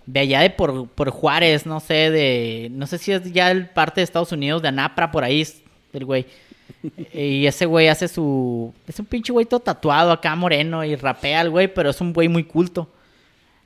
De 0.05 0.19
allá 0.19 0.41
de 0.41 0.51
por, 0.51 0.87
por 0.87 1.09
Juárez, 1.09 1.65
no 1.65 1.79
sé, 1.79 2.11
de. 2.11 2.69
No 2.71 2.85
sé 2.87 2.97
si 2.99 3.11
es 3.11 3.31
ya 3.33 3.49
el 3.51 3.69
parte 3.69 4.01
de 4.01 4.05
Estados 4.05 4.31
Unidos, 4.31 4.61
de 4.61 4.67
Anapra, 4.67 5.11
por 5.11 5.23
ahí, 5.23 5.45
el 5.93 6.05
güey. 6.05 6.25
Y 7.13 7.45
ese 7.47 7.65
güey 7.65 7.87
hace 7.87 8.07
su. 8.07 8.73
Es 8.87 8.99
un 8.99 9.05
pinche 9.07 9.33
güey 9.33 9.45
todo 9.45 9.59
tatuado 9.59 10.11
acá, 10.11 10.35
moreno, 10.35 10.83
y 10.85 10.95
rapea 10.95 11.41
al 11.41 11.49
güey, 11.49 11.67
pero 11.73 11.89
es 11.89 11.99
un 12.01 12.13
güey 12.13 12.27
muy 12.27 12.43
culto. 12.43 12.87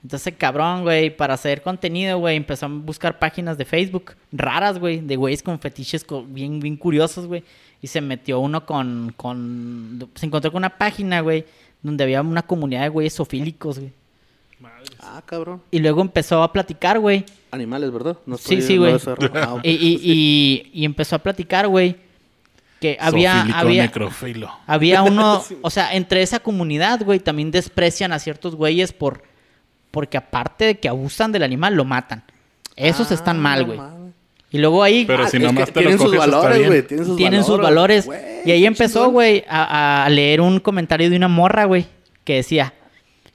Entonces, 0.03 0.33
cabrón, 0.37 0.83
güey, 0.83 1.15
para 1.15 1.33
hacer 1.33 1.61
contenido, 1.61 2.17
güey, 2.19 2.37
empezó 2.37 2.67
a 2.67 2.69
buscar 2.69 3.19
páginas 3.19 3.57
de 3.57 3.65
Facebook 3.65 4.13
raras, 4.31 4.79
güey, 4.79 5.01
de 5.01 5.15
güeyes 5.17 5.43
con 5.43 5.59
fetiches 5.59 6.03
co- 6.05 6.23
bien, 6.23 6.59
bien 6.61 6.77
curiosos, 6.77 7.27
güey. 7.27 7.43
Y 7.81 7.87
se 7.87 7.99
metió 8.01 8.39
uno 8.39 8.65
con, 8.65 9.13
con... 9.17 10.09
Se 10.15 10.25
encontró 10.25 10.51
con 10.51 10.59
una 10.59 10.77
página, 10.77 11.19
güey, 11.21 11.45
donde 11.81 12.03
había 12.05 12.21
una 12.21 12.41
comunidad 12.43 12.83
de 12.83 12.89
güeyes 12.89 13.13
sofílicos, 13.13 13.79
güey. 13.79 13.91
Madre. 14.59 14.85
Ah, 15.01 15.21
cabrón. 15.25 15.61
Y 15.71 15.79
luego 15.79 16.01
empezó 16.01 16.43
a 16.43 16.51
platicar, 16.51 16.99
güey. 16.99 17.25
Animales, 17.51 17.91
¿verdad? 17.91 18.17
No 18.25 18.37
Sí, 18.37 18.61
sí, 18.61 18.75
no 18.75 18.81
güey. 18.81 18.93
Ah, 19.35 19.53
ok. 19.55 19.61
Y, 19.63 19.69
y, 19.71 19.99
y, 20.03 20.69
y 20.81 20.85
empezó 20.85 21.15
a 21.15 21.19
platicar, 21.19 21.67
güey, 21.67 21.95
que 22.81 22.97
había... 23.01 23.33
Zoofílico, 23.33 23.57
había 23.59 23.81
necrofilo. 23.83 24.51
había 24.65 25.03
uno, 25.03 25.43
o 25.61 25.69
sea, 25.69 25.93
entre 25.93 26.21
esa 26.21 26.39
comunidad, 26.39 27.03
güey, 27.03 27.19
también 27.19 27.51
desprecian 27.51 28.11
a 28.13 28.19
ciertos 28.19 28.55
güeyes 28.55 28.91
por 28.93 29.23
porque 29.91 30.17
aparte 30.17 30.65
de 30.65 30.79
que 30.79 30.89
abusan 30.89 31.31
del 31.31 31.43
animal, 31.43 31.75
lo 31.75 31.85
matan. 31.85 32.23
Esos 32.75 33.11
Ah, 33.11 33.15
están 33.15 33.39
mal, 33.39 33.65
güey. 33.65 33.79
Y 34.51 34.57
luego 34.57 34.81
ahí 34.81 35.05
Pero 35.05 35.27
si 35.27 35.37
Es 35.37 35.43
nomás 35.43 35.65
que 35.65 35.71
te 35.73 35.79
tienen 35.79 35.97
sus 35.99 36.07
coges, 36.07 36.19
valores, 36.19 36.67
güey. 36.67 36.81
Tienen 36.87 37.05
sus 37.05 37.17
tienen 37.17 37.43
sus 37.43 37.57
valores. 37.59 38.09
y 38.45 38.51
ahí 38.51 38.65
empezó, 38.65 39.09
güey, 39.11 39.43
a, 39.47 40.05
a 40.05 40.09
leer 40.09 40.41
un 40.41 40.59
comentario 40.59 41.09
de 41.09 41.15
una 41.15 41.27
morra, 41.27 41.65
güey, 41.65 41.85
que 42.23 42.35
decía 42.35 42.73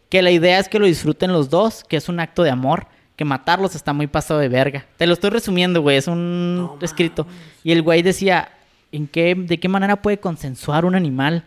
que 0.09 0.23
la 0.23 0.31
idea 0.31 0.59
es 0.59 0.69
que 0.69 0.79
lo 0.79 0.87
disfruten 0.87 1.33
los 1.33 1.51
dos, 1.51 1.85
que 1.85 1.97
es 1.97 2.09
un 2.09 2.21
acto 2.21 2.43
de 2.43 2.51
amor, 2.51 2.87
que 3.17 3.25
matarlos 3.25 3.75
está 3.75 3.93
muy 3.93 4.07
pasado 4.07 4.41
de 4.41 4.49
verga. 4.49 4.87
Te 4.97 5.07
lo 5.07 5.13
estoy 5.13 5.31
resumiendo, 5.31 5.83
güey, 5.83 5.97
es 5.97 6.09
un 6.09 6.71
escrito. 6.81 7.27
Y 7.63 7.73
el 7.73 7.83
güey 7.83 8.03
decía, 8.03 8.49
¿en 8.93 9.07
qué, 9.07 9.35
¿de 9.35 9.59
qué 9.59 9.69
manera 9.69 9.97
puede 9.97 10.19
consensuar 10.19 10.85
un 10.85 10.95
animal 10.95 11.45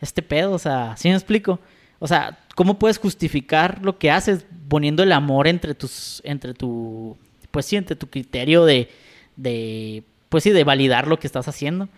este 0.00 0.22
pedo? 0.22 0.52
O 0.52 0.58
sea, 0.58 0.94
¿sí 0.96 1.08
me 1.08 1.14
explico? 1.14 1.60
O 2.00 2.08
sea, 2.08 2.38
¿cómo 2.56 2.78
puedes 2.78 2.98
justificar 2.98 3.78
lo 3.84 3.98
que 3.98 4.10
haces 4.10 4.44
poniendo 4.68 5.02
el 5.04 5.12
amor 5.12 5.46
entre 5.46 5.74
tus, 5.74 6.20
entre 6.24 6.54
tu, 6.54 7.16
pues 7.52 7.66
sí, 7.66 7.76
entre 7.76 7.94
tu 7.94 8.08
criterio 8.08 8.64
de, 8.64 8.88
de, 9.36 10.02
pues 10.28 10.42
sí, 10.44 10.50
de 10.50 10.64
validar 10.64 11.06
lo 11.06 11.18
que 11.18 11.26
estás 11.28 11.46
haciendo? 11.46 11.88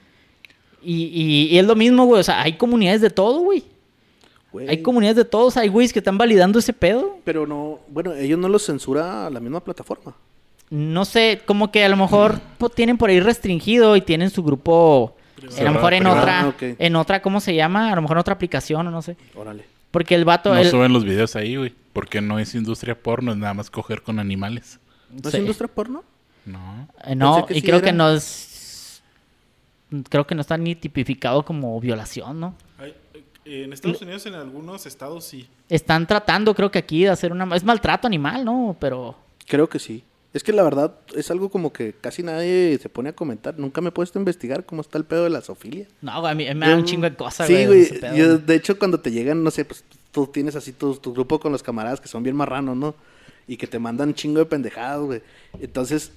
Y, 0.83 1.05
y- 1.05 1.49
y 1.55 1.59
es 1.59 1.65
lo 1.65 1.77
mismo, 1.77 2.05
güey, 2.05 2.21
o 2.21 2.25
sea, 2.25 2.43
hay 2.43 2.55
comunidades 2.55 3.01
de 3.01 3.11
todo, 3.11 3.41
güey. 3.41 3.63
Güey. 4.51 4.69
Hay 4.69 4.83
comunidades 4.83 5.17
de 5.17 5.25
todos, 5.25 5.57
hay 5.57 5.69
güeyes 5.69 5.93
que 5.93 6.01
están 6.01 6.19
validando 6.19 6.59
ese 6.59 6.73
pedo. 6.75 7.17
Pero 7.25 7.47
no, 7.47 7.79
bueno, 7.89 8.13
ellos 8.13 8.39
no 8.39 8.49
los 8.49 8.67
censura 8.67 9.31
la 9.31 9.41
misma 9.41 9.61
plataforma. 9.61 10.15
No 10.69 11.05
sé, 11.05 11.41
como 11.47 11.71
que 11.71 11.85
a 11.85 11.89
lo 11.89 11.97
mejor 11.97 12.41
po- 12.59 12.69
tienen 12.69 12.99
por 12.99 13.09
ahí 13.11 13.21
restringido 13.21 13.95
y 13.97 14.01
tienen 14.01 14.31
su 14.31 14.43
grupo, 14.43 15.15
a 15.59 15.63
lo 15.63 15.73
mejor 15.73 15.95
en 15.95 16.01
Privado. 16.03 16.21
otra, 16.21 16.41
Ah, 16.49 16.55
en 16.79 16.97
otra, 16.97 17.23
¿cómo 17.23 17.41
se 17.41 17.55
llama? 17.55 17.93
A 17.93 17.95
lo 17.95 18.03
mejor 18.03 18.17
en 18.17 18.21
otra 18.23 18.35
aplicación 18.35 18.87
o 18.87 18.91
no 18.91 19.01
sé. 19.03 19.17
Órale. 19.37 19.65
Porque 19.93 20.17
el 20.17 20.25
vato, 20.25 20.53
No 20.53 20.59
el- 20.61 20.69
suben 20.71 20.93
los 20.93 21.05
videos 21.05 21.37
ahí, 21.37 21.55
güey. 21.57 21.73
Porque 21.93 22.21
no 22.21 22.39
es 22.41 22.55
industria 22.57 23.01
porno, 23.01 23.31
es 23.33 23.39
nada 23.39 23.55
más 23.55 23.71
coger 23.71 24.03
con 24.03 24.19
animales. 24.19 24.81
¿No 25.11 25.31
Sí. 25.31 25.37
es 25.37 25.41
industria 25.43 25.69
porno? 25.69 26.03
No. 26.45 26.89
Eh, 27.05 27.15
no, 27.15 27.47
y 27.51 27.55
sí 27.55 27.63
creo 27.63 27.77
era. 27.77 27.85
que 27.87 27.93
no 27.93 28.11
es, 28.11 29.03
creo 30.09 30.27
que 30.27 30.35
no 30.35 30.41
está 30.41 30.57
ni 30.57 30.75
tipificado 30.75 31.45
como 31.45 31.79
violación, 31.81 32.41
¿no? 32.41 32.55
Eh, 33.45 33.65
en 33.65 33.73
Estados 33.73 34.01
Unidos, 34.03 34.25
en 34.27 34.35
algunos 34.35 34.87
estados 34.87 35.25
sí. 35.25 35.49
Están 35.69 36.07
tratando, 36.07 36.55
creo 36.55 36.71
que 36.71 36.79
aquí, 36.79 37.03
de 37.05 37.11
hacer 37.11 37.31
una, 37.33 37.55
es 37.55 37.63
maltrato 37.65 38.07
animal, 38.07 38.45
¿no? 38.45 38.77
Pero 38.81 39.17
Creo 39.47 39.69
que 39.69 39.79
sí. 39.79 40.03
Es 40.35 40.43
que 40.43 40.53
la 40.53 40.63
verdad 40.63 40.95
es 41.15 41.31
algo 41.31 41.51
como 41.51 41.73
que 41.73 41.93
casi 41.93 42.23
nadie 42.23 42.79
se 42.81 42.89
pone 42.89 43.11
a 43.11 43.13
comentar. 43.13 43.59
Nunca 43.59 43.81
me 43.83 43.89
he 43.91 43.93
puesto 43.93 44.19
a 44.19 44.21
investigar 44.23 44.65
cómo 44.65 44.81
está 44.81 44.97
el 44.97 45.05
pedo 45.05 45.25
de 45.25 45.31
la 45.31 45.43
zoofilia. 45.43 45.87
no, 46.01 46.21
güey, 46.21 46.33
a 46.33 46.35
mí 46.35 46.55
me 46.55 46.69
da 46.69 46.75
un 46.77 46.85
chingo 46.85 47.03
de 47.09 47.15
cosas, 47.15 47.47
Sí, 47.47 47.53
güey. 47.53 47.67
güey. 47.67 47.81
ese 47.83 47.95
pedo, 47.99 48.17
yo, 48.17 48.27
güey. 48.29 48.39
de 48.47 48.55
hecho, 48.55 48.79
cuando 48.79 48.99
te 49.01 49.11
llegan, 49.11 49.43
no 49.45 49.51
sé, 49.51 49.65
pues 49.67 49.85
tú 50.11 50.27
tienes 50.27 50.57
así 50.57 50.73
tu, 50.73 50.95
tu 50.97 51.13
grupo 51.13 51.39
con 51.39 51.53
los 51.53 51.63
camaradas 51.63 52.01
que 52.01 52.09
son 52.09 52.23
bien 52.23 52.35
marranos, 52.37 52.77
¿no? 52.77 52.95
Y 53.47 53.57
que 53.59 53.67
te 53.67 53.79
mandan 53.79 54.09
un 54.09 54.15
chingo 54.15 54.39
de 54.39 54.47
pendejadas, 54.47 55.01
güey. 55.01 55.23
Entonces, 55.61 56.13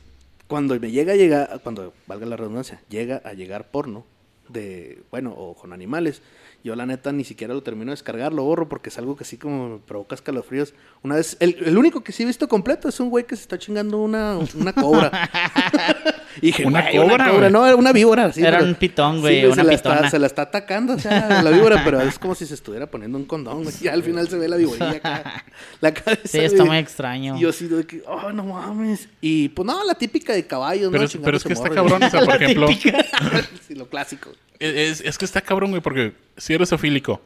cuando 0.48 0.80
me 0.80 0.92
llega 0.92 1.14
a 1.14 1.16
llegar, 1.18 1.60
cuando 1.64 1.92
valga 2.08 2.26
la 2.26 2.38
redundancia, 2.38 2.82
llega 2.90 3.18
a 3.26 3.34
llegar 3.34 3.70
porno 3.70 4.06
de, 4.50 5.04
bueno, 5.12 5.32
o 5.32 5.56
con 5.56 5.74
animales, 5.74 6.22
yo 6.64 6.76
la 6.76 6.86
neta 6.86 7.12
ni 7.12 7.24
siquiera 7.24 7.54
lo 7.54 7.64
termino 7.64 7.92
de 7.92 7.94
descargar, 7.94 8.34
lo 8.34 8.44
borro 8.44 8.68
porque 8.68 8.90
es 8.90 8.98
algo 8.98 9.16
que 9.16 9.24
así 9.24 9.38
como 9.38 9.70
me 9.70 9.78
provoca 9.80 10.16
escalofríos. 10.16 10.74
Una 11.04 11.16
vez, 11.16 11.38
el, 11.40 11.58
el 11.64 11.78
único 11.78 12.04
que 12.04 12.12
sí 12.12 12.24
he 12.24 12.26
visto 12.26 12.48
completo 12.48 12.90
es 12.90 13.00
un 13.00 13.10
güey 13.10 13.26
que 13.26 13.36
se 13.36 13.44
está 13.44 13.58
chingando 13.60 14.00
una, 14.00 14.38
una 14.56 14.74
cobra. 14.74 15.12
y 16.42 16.48
dije, 16.48 16.66
¿Una 16.66 16.82
"Güey, 16.82 16.98
cobra, 16.98 17.32
güey?" 17.32 17.52
No, 17.52 17.66
era 17.66 17.76
una 17.76 17.92
víbora. 17.92 18.32
sí, 18.32 18.42
Era 18.42 18.58
pero- 18.60 18.70
un 18.70 18.76
pitón, 18.76 19.22
güey, 19.22 19.42
se 19.42 19.48
una 19.50 19.64
la 19.64 19.72
pitona. 19.72 19.96
Está, 19.96 20.10
se 20.10 20.20
la 20.20 20.28
está 20.28 20.42
atacando, 20.44 20.94
o 20.94 21.00
sea, 21.00 21.42
la 21.42 21.50
víbora, 21.52 21.82
pero 21.84 22.02
es 22.02 22.18
como 22.20 22.36
si 22.36 22.46
se 22.46 22.54
estuviera 22.54 22.86
poniendo 22.88 23.18
un 23.18 23.26
condón, 23.26 23.64
güey. 23.64 23.76
Y 23.82 23.88
al 23.88 24.04
final 24.04 24.28
se 24.28 24.38
ve 24.38 24.48
la 24.48 24.56
víborilla 24.58 24.92
acá, 24.92 25.44
la 25.82 25.94
cabeza. 25.94 26.22
Sí, 26.28 26.40
está 26.40 26.66
muy 26.66 26.78
extraño. 26.78 27.38
Y 27.38 27.42
yo 27.42 27.50
así 27.50 27.68
de 27.68 27.86
que, 27.86 28.04
oh, 28.08 28.32
no 28.32 28.44
mames. 28.46 29.08
Y 29.22 29.50
pues 29.50 29.66
no, 29.66 29.84
la 29.84 29.96
típica 29.96 30.34
de 30.34 30.46
caballos, 30.46 30.90
Pero, 30.92 31.04
¿no? 31.04 31.08
es, 31.08 31.18
pero 31.24 31.38
es 31.38 31.44
que 31.44 31.54
está 31.54 31.70
cabrón, 31.70 32.02
o 32.04 32.10
sea, 32.10 32.20
por 32.26 32.36
ejemplo, 32.42 32.68
sí, 33.68 33.76
lo 33.76 33.88
clásico. 33.88 34.32
es, 34.60 35.02
es 35.02 35.18
que 35.18 35.26
está 35.26 35.42
cabrón, 35.42 35.72
güey, 35.72 35.82
porque 35.82 36.14
si 36.38 36.54
eres 36.54 36.70
zoofílico, 36.70 37.22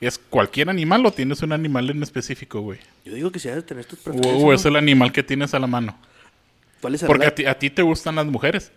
¿es 0.00 0.18
cualquier 0.18 0.68
animal 0.70 1.04
o 1.06 1.12
tienes 1.12 1.42
un 1.42 1.52
animal 1.52 1.88
en 1.90 2.02
específico, 2.02 2.60
güey? 2.60 2.78
Yo 3.04 3.14
digo 3.14 3.30
que 3.30 3.38
si 3.38 3.48
has 3.48 3.56
de 3.56 3.62
tener 3.62 3.84
tus 3.84 4.00
O, 4.00 4.02
preferencias. 4.04 4.42
o 4.42 4.52
es 4.52 4.64
¿no? 4.64 4.70
el 4.70 4.76
animal 4.76 5.12
que 5.12 5.22
tienes 5.22 5.54
a 5.54 5.58
la 5.58 5.66
mano. 5.66 5.96
¿Cuál 6.82 6.96
es 6.96 7.02
el 7.02 7.06
Porque 7.06 7.26
a 7.26 7.34
ti, 7.34 7.46
a 7.46 7.58
ti 7.58 7.70
te 7.70 7.80
gustan 7.80 8.16
las 8.16 8.26
mujeres, 8.26 8.72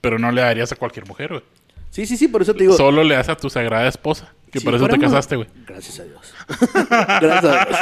pero 0.00 0.18
no 0.18 0.30
le 0.30 0.40
darías 0.40 0.70
a 0.70 0.76
cualquier 0.76 1.06
mujer, 1.06 1.30
güey. 1.30 1.42
Sí, 1.90 2.06
sí, 2.06 2.16
sí, 2.16 2.28
por 2.28 2.42
eso 2.42 2.54
te 2.54 2.62
digo. 2.62 2.76
Solo 2.76 3.02
le 3.02 3.16
das 3.16 3.28
a 3.28 3.36
tu 3.36 3.50
sagrada 3.50 3.88
esposa, 3.88 4.32
que 4.52 4.60
por 4.60 4.72
eso 4.76 4.86
te 4.86 4.98
casaste, 4.98 5.34
güey. 5.34 5.48
Gracias 5.66 5.98
a 5.98 6.04
Dios. 6.04 6.32
Gracias 6.88 7.44
a 7.44 7.64
Dios. 7.66 7.78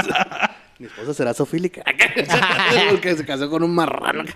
Mi 0.79 0.87
esposa 0.87 1.13
será 1.13 1.35
sofílica. 1.35 1.83
Porque 2.91 3.17
se 3.17 3.27
casó 3.27 3.51
con 3.51 3.63
un 3.63 3.75
marrano. 3.75 4.23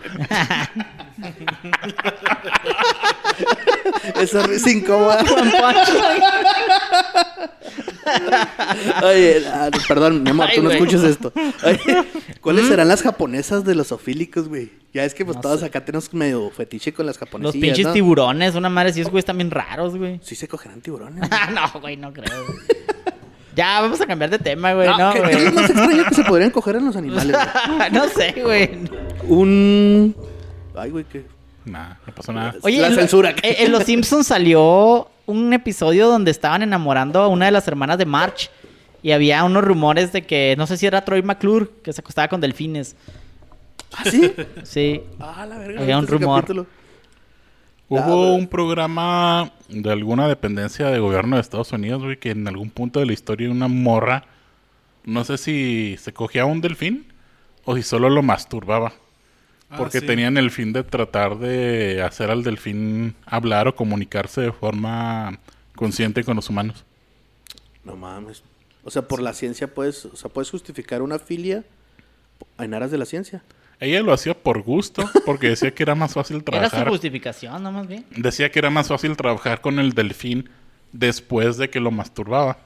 Esa 4.16 4.42
risa 4.46 4.70
incómoda. 4.70 5.24
Oye, 9.04 9.42
ah, 9.46 9.70
perdón, 9.88 10.22
mi 10.22 10.30
amor, 10.30 10.46
Ay, 10.50 10.56
tú 10.56 10.62
no 10.62 10.68
güey. 10.68 10.78
escuches 10.78 11.02
esto. 11.04 11.32
Oye, 11.64 12.04
¿Cuáles 12.40 12.66
serán 12.66 12.88
las 12.88 13.02
japonesas 13.02 13.64
de 13.64 13.74
los 13.74 13.88
zoofílicos, 13.88 14.48
güey? 14.48 14.70
Ya 14.92 15.04
es 15.04 15.14
que 15.14 15.24
pues 15.24 15.36
No 15.36 15.42
todos 15.42 15.60
sé. 15.60 15.66
acá 15.66 15.84
tenemos 15.84 16.12
medio 16.12 16.50
fetiche 16.50 16.92
con 16.92 17.06
las 17.06 17.16
Los 17.16 17.20
japonesillas, 17.28 17.62
pinches 17.62 17.86
¿no? 17.86 17.92
tiburones, 17.92 18.54
una 18.54 18.68
madre, 18.68 18.92
si 18.92 19.00
esos 19.00 19.10
güeyes 19.10 19.22
están 19.22 19.38
bien 19.38 19.50
raros, 19.50 19.96
güey. 19.96 20.20
Sí 20.22 20.34
se 20.34 20.48
cogerán 20.48 20.80
tiburones. 20.80 21.28
Ah, 21.30 21.50
no, 21.50 21.80
güey, 21.80 21.96
no 21.96 22.12
creo. 22.12 22.44
güey. 22.46 22.58
ya, 23.56 23.80
vamos 23.80 24.00
a 24.00 24.06
cambiar 24.06 24.30
de 24.30 24.38
tema, 24.38 24.72
güey. 24.74 24.88
No, 24.88 24.98
No, 24.98 25.12
¿qué- 25.14 25.22
qué 25.22 25.44
es 25.46 25.52
más 25.54 25.70
extraño 25.70 26.04
que 26.08 26.14
se 26.14 26.24
podrían 26.24 26.50
coger 26.50 26.76
en 26.76 26.84
los 26.86 26.96
animales, 26.96 27.36
güey? 27.36 27.90
no 27.90 28.08
sé, 28.08 28.34
güey. 28.42 28.70
Un... 29.28 30.14
Ay, 30.76 30.90
güey, 30.90 31.04
¿qué? 31.04 31.24
Nah, 31.64 31.94
no 32.06 32.14
pasó 32.14 32.32
nada. 32.32 32.54
Oye, 32.62 32.80
La 32.80 32.88
en, 32.88 32.94
lo- 32.94 33.00
censura. 33.00 33.30
eh, 33.42 33.56
en 33.60 33.70
Los 33.72 33.84
Simpsons 33.84 34.26
salió 34.26 35.08
un 35.26 35.52
episodio 35.52 36.08
donde 36.08 36.30
estaban 36.30 36.62
enamorando 36.62 37.20
a 37.20 37.28
una 37.28 37.46
de 37.46 37.52
las 37.52 37.66
hermanas 37.68 37.98
de 37.98 38.06
March. 38.06 38.50
Y 39.02 39.10
había 39.10 39.42
unos 39.42 39.64
rumores 39.64 40.12
de 40.12 40.22
que, 40.22 40.54
no 40.56 40.66
sé 40.66 40.76
si 40.76 40.86
era 40.86 41.04
Troy 41.04 41.22
McClure, 41.22 41.68
que 41.82 41.92
se 41.92 42.00
acostaba 42.00 42.28
con 42.28 42.40
delfines. 42.40 42.94
¿Ah, 43.92 44.04
sí? 44.04 44.32
Sí. 44.62 45.02
Ah, 45.18 45.44
la 45.44 45.58
verga. 45.58 45.80
Había 45.80 45.96
un 45.96 46.02
¿viste 46.02 46.16
ese 46.16 46.24
rumor. 46.24 46.40
capítulo? 46.42 46.66
Hubo 47.88 48.34
un 48.34 48.46
programa 48.46 49.52
de 49.68 49.92
alguna 49.92 50.26
dependencia 50.26 50.86
de 50.86 50.98
gobierno 50.98 51.36
de 51.36 51.42
Estados 51.42 51.72
Unidos, 51.72 52.02
güey, 52.02 52.16
que 52.16 52.30
en 52.30 52.48
algún 52.48 52.70
punto 52.70 53.00
de 53.00 53.06
la 53.06 53.12
historia 53.12 53.50
una 53.50 53.68
morra, 53.68 54.24
no 55.04 55.24
sé 55.24 55.36
si 55.36 55.96
se 55.98 56.14
cogía 56.14 56.42
a 56.42 56.46
un 56.46 56.62
delfín 56.62 57.12
o 57.64 57.76
si 57.76 57.82
solo 57.82 58.08
lo 58.08 58.22
masturbaba. 58.22 58.94
Ah, 59.74 59.78
Porque 59.78 60.00
sí. 60.00 60.06
tenían 60.06 60.36
el 60.36 60.50
fin 60.50 60.74
de 60.74 60.84
tratar 60.84 61.38
de 61.38 62.02
hacer 62.02 62.30
al 62.30 62.42
delfín 62.42 63.14
hablar 63.24 63.68
o 63.68 63.74
comunicarse 63.74 64.42
de 64.42 64.52
forma 64.52 65.38
consciente 65.74 66.24
con 66.24 66.36
los 66.36 66.50
humanos. 66.50 66.84
No 67.82 67.96
mames. 67.96 68.42
O 68.84 68.90
sea, 68.90 69.02
por 69.08 69.22
la 69.22 69.32
ciencia 69.32 69.72
puedes... 69.72 70.04
O 70.04 70.14
sea, 70.14 70.30
puedes 70.30 70.50
justificar 70.50 71.00
una 71.00 71.18
filia 71.18 71.64
en 72.58 72.74
aras 72.74 72.90
de 72.90 72.98
la 72.98 73.06
ciencia. 73.06 73.42
Ella 73.80 74.02
lo 74.02 74.12
hacía 74.12 74.34
por 74.34 74.60
gusto, 74.62 75.08
porque 75.24 75.48
decía 75.48 75.72
que 75.72 75.82
era 75.82 75.94
más 75.94 76.12
fácil 76.12 76.36
Era 76.46 76.64
su 76.64 76.70
trabajar. 76.70 76.88
justificación, 76.90 77.62
no 77.62 77.72
más 77.72 77.86
bien. 77.88 78.04
Decía 78.10 78.50
que 78.52 78.58
era 78.58 78.68
más 78.70 78.88
fácil 78.88 79.16
trabajar 79.16 79.60
con 79.62 79.78
el 79.78 79.94
delfín 79.94 80.50
después 80.92 81.56
de 81.56 81.70
que 81.70 81.80
lo 81.80 81.90
masturbaba. 81.90 82.58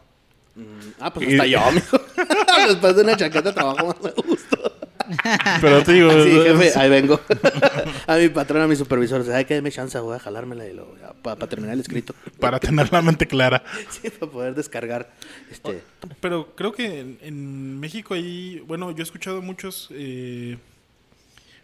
Ah, 0.99 1.12
pues 1.12 1.29
Y- 1.29 1.33
hasta 1.35 1.47
yo, 1.47 1.61
mijo. 1.73 1.99
Después 2.69 2.97
de 2.97 3.03
una 3.03 3.16
chaqueta 3.16 3.55
trabajo 3.55 3.87
más 3.87 3.97
a 4.07 4.23
gusto. 4.27 4.75
Pero 5.61 5.83
te 5.83 5.92
digo, 5.92 6.11
Sí, 6.23 6.31
es- 6.31 6.45
jefe, 6.45 6.79
ahí 6.79 6.88
vengo. 6.90 7.21
a 8.07 8.16
mi 8.16 8.29
patrón, 8.29 8.62
a 8.62 8.66
mi 8.66 8.77
supervisor, 8.77 9.21
dice, 9.23 9.35
ay, 9.35 9.45
que 9.45 9.55
déme 9.55 9.71
chance, 9.71 9.99
voy 9.99 10.16
a 10.16 10.19
jalármela 10.19 10.66
y 10.66 10.73
lo, 10.73 10.95
para 11.23 11.47
terminar 11.49 11.75
el 11.75 11.81
escrito. 11.81 12.14
para 12.40 12.59
tener 12.61 12.92
la 12.92 13.03
mente 13.03 13.27
clara. 13.27 13.62
sí, 13.90 14.11
para 14.11 14.33
poder 14.33 14.55
descargar. 14.55 15.12
Este, 15.51 15.83
Pero 16.21 16.55
creo 16.57 16.73
que 16.73 17.01
en, 17.01 17.19
en 17.23 17.81
México 17.81 18.14
hay, 18.14 18.61
bueno, 18.66 18.90
yo 18.90 18.99
he 18.99 19.03
escuchado 19.03 19.42
muchos, 19.42 19.88
eh, 19.92 20.57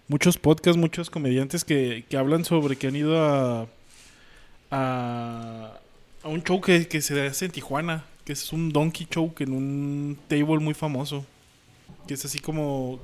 muchos 0.08 0.38
podcasts, 0.38 0.78
muchos 0.78 1.10
comediantes 1.10 1.64
que, 1.64 2.04
que 2.08 2.16
hablan 2.16 2.44
sobre 2.44 2.76
que 2.76 2.86
han 2.88 2.96
ido 2.96 3.20
a, 3.22 3.66
a, 4.70 5.72
a 6.22 6.28
un 6.28 6.42
show 6.42 6.60
que, 6.60 6.86
que 6.88 7.00
se 7.00 7.26
hace 7.26 7.46
en 7.46 7.50
Tijuana, 7.50 8.04
que 8.24 8.32
es 8.32 8.52
un 8.52 8.70
donkey 8.72 9.06
show 9.10 9.34
que 9.34 9.44
en 9.44 9.52
un 9.52 10.18
table 10.28 10.58
muy 10.58 10.74
famoso, 10.74 11.24
que 12.06 12.14
es 12.14 12.24
así 12.24 12.38
como 12.38 13.00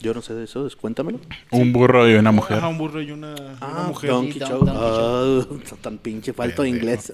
yo 0.00 0.12
no 0.14 0.22
sé 0.22 0.34
de 0.34 0.44
eso, 0.44 0.62
pues, 0.62 0.76
cuéntamelo. 0.76 1.20
Un 1.50 1.72
burro 1.72 2.08
y 2.10 2.14
una 2.14 2.32
mujer. 2.32 2.58
ajá, 2.58 2.68
un 2.68 2.78
burro 2.78 3.00
y 3.02 3.10
una, 3.10 3.32
una 3.34 3.56
Ah, 3.60 3.84
mujer. 3.88 4.10
Donkey 4.10 4.38
Show. 4.40 4.64
Donkey 4.64 4.74
Ah, 4.76 5.76
tan 5.82 5.98
pinche 5.98 6.32
falto 6.32 6.62
de 6.62 6.68
inglés. 6.70 7.12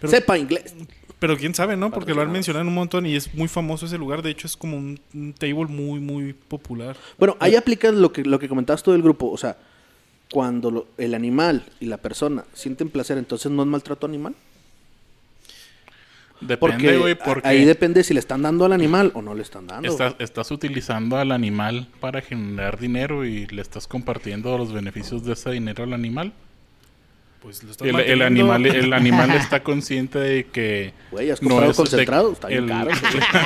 Pero- 0.00 0.10
Sepa 0.10 0.38
inglés. 0.38 0.74
Pero 1.18 1.36
quién 1.36 1.54
sabe, 1.54 1.76
¿no? 1.76 1.90
Porque 1.90 2.14
lo 2.14 2.22
han 2.22 2.32
mencionado 2.32 2.66
un 2.66 2.72
montón 2.74 3.04
y 3.04 3.14
es 3.14 3.34
muy 3.34 3.46
famoso 3.46 3.84
ese 3.84 3.98
lugar. 3.98 4.22
De 4.22 4.30
hecho, 4.30 4.46
es 4.46 4.56
como 4.56 4.78
un, 4.78 4.98
un 5.12 5.34
table 5.34 5.66
muy, 5.66 6.00
muy 6.00 6.32
popular. 6.32 6.96
Bueno, 7.18 7.36
ahí 7.40 7.56
aplicas 7.56 7.92
lo 7.92 8.10
que, 8.10 8.24
lo 8.24 8.38
que 8.38 8.48
comentabas 8.48 8.82
tú 8.82 8.92
del 8.92 9.02
grupo. 9.02 9.30
O 9.30 9.36
sea, 9.36 9.58
cuando 10.32 10.70
lo- 10.70 10.86
el 10.96 11.14
animal 11.14 11.62
y 11.78 11.86
la 11.86 11.98
persona 11.98 12.44
sienten 12.54 12.88
placer, 12.88 13.18
entonces 13.18 13.52
no 13.52 13.60
es 13.62 13.68
maltrato 13.68 14.06
animal. 14.06 14.34
Depende, 16.40 16.56
Porque, 16.58 16.96
güey, 16.96 17.14
porque 17.14 17.46
ahí 17.46 17.64
depende 17.64 18.02
si 18.02 18.14
le 18.14 18.20
están 18.20 18.40
dando 18.42 18.64
al 18.64 18.72
animal 18.72 19.10
o 19.14 19.20
no 19.22 19.34
le 19.34 19.42
están 19.42 19.66
dando. 19.66 19.88
estás, 19.88 20.14
estás 20.18 20.50
utilizando 20.50 21.16
al 21.18 21.32
animal 21.32 21.88
para 22.00 22.22
generar 22.22 22.78
dinero 22.78 23.24
y 23.26 23.46
le 23.48 23.60
estás 23.60 23.86
compartiendo 23.86 24.56
los 24.56 24.72
beneficios 24.72 25.24
de 25.24 25.34
ese 25.34 25.50
dinero 25.50 25.84
al 25.84 25.92
animal. 25.92 26.32
Pues 27.42 27.62
lo 27.62 27.70
estás 27.70 27.88
El, 27.88 27.98
el 28.00 28.20
animal, 28.22 28.66
el 28.66 28.92
animal 28.92 29.30
está 29.34 29.62
consciente 29.62 30.18
de 30.18 30.44
que 30.46 30.92
Güey, 31.10 31.30
¿has 31.30 31.40
comprado 31.40 31.70
es 31.70 31.76
de- 31.76 31.82
concentrado? 31.82 32.32
Está 32.32 32.48
bien 32.48 32.64
el- 32.64 32.68
caro. 32.68 32.90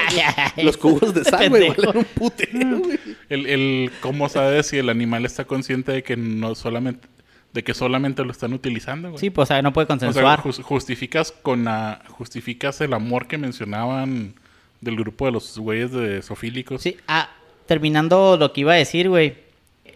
Los 0.63 0.77
cubos 0.77 1.15
de 1.15 1.25
sal, 1.25 1.49
güey, 1.49 1.63
Pendejo. 1.69 1.87
valen 1.87 1.99
un 1.99 2.05
putero, 2.21 2.79
güey. 2.79 2.99
El, 3.29 3.47
el 3.47 3.91
cómo 4.01 4.29
sabes 4.29 4.67
si 4.67 4.79
el 4.79 4.89
animal 4.89 5.25
está 5.27 5.45
consciente 5.45 5.93
de 5.93 6.03
que 6.03 6.17
no 6.17 6.55
solamente 6.57 7.07
de 7.55 7.63
que 7.65 7.73
solamente 7.73 8.25
lo 8.25 8.33
están 8.33 8.53
utilizando, 8.53 9.09
güey. 9.11 9.21
Sí, 9.21 9.31
pues, 9.31 9.47
o 9.47 9.49
sea, 9.49 9.63
no 9.63 9.73
puede 9.73 9.85
o 9.85 9.87
sea, 9.87 9.97
consensuar. 9.99 10.41
jus- 10.43 10.61
justificas 10.63 11.33
con 11.33 11.65
la, 11.65 12.03
justificas 12.09 12.81
el 12.83 12.93
amor 12.93 13.27
que 13.29 13.39
mencionaban 13.39 14.35
del 14.81 14.97
grupo 14.97 15.25
de 15.27 15.33
los 15.33 15.57
güeyes 15.57 15.93
de 15.93 16.21
sofílicos. 16.21 16.83
Sí, 16.83 16.97
ah, 17.09 17.31
terminando 17.67 18.37
lo 18.37 18.53
que 18.53 18.61
iba 18.63 18.73
a 18.73 18.77
decir, 18.77 19.09
güey. 19.09 19.37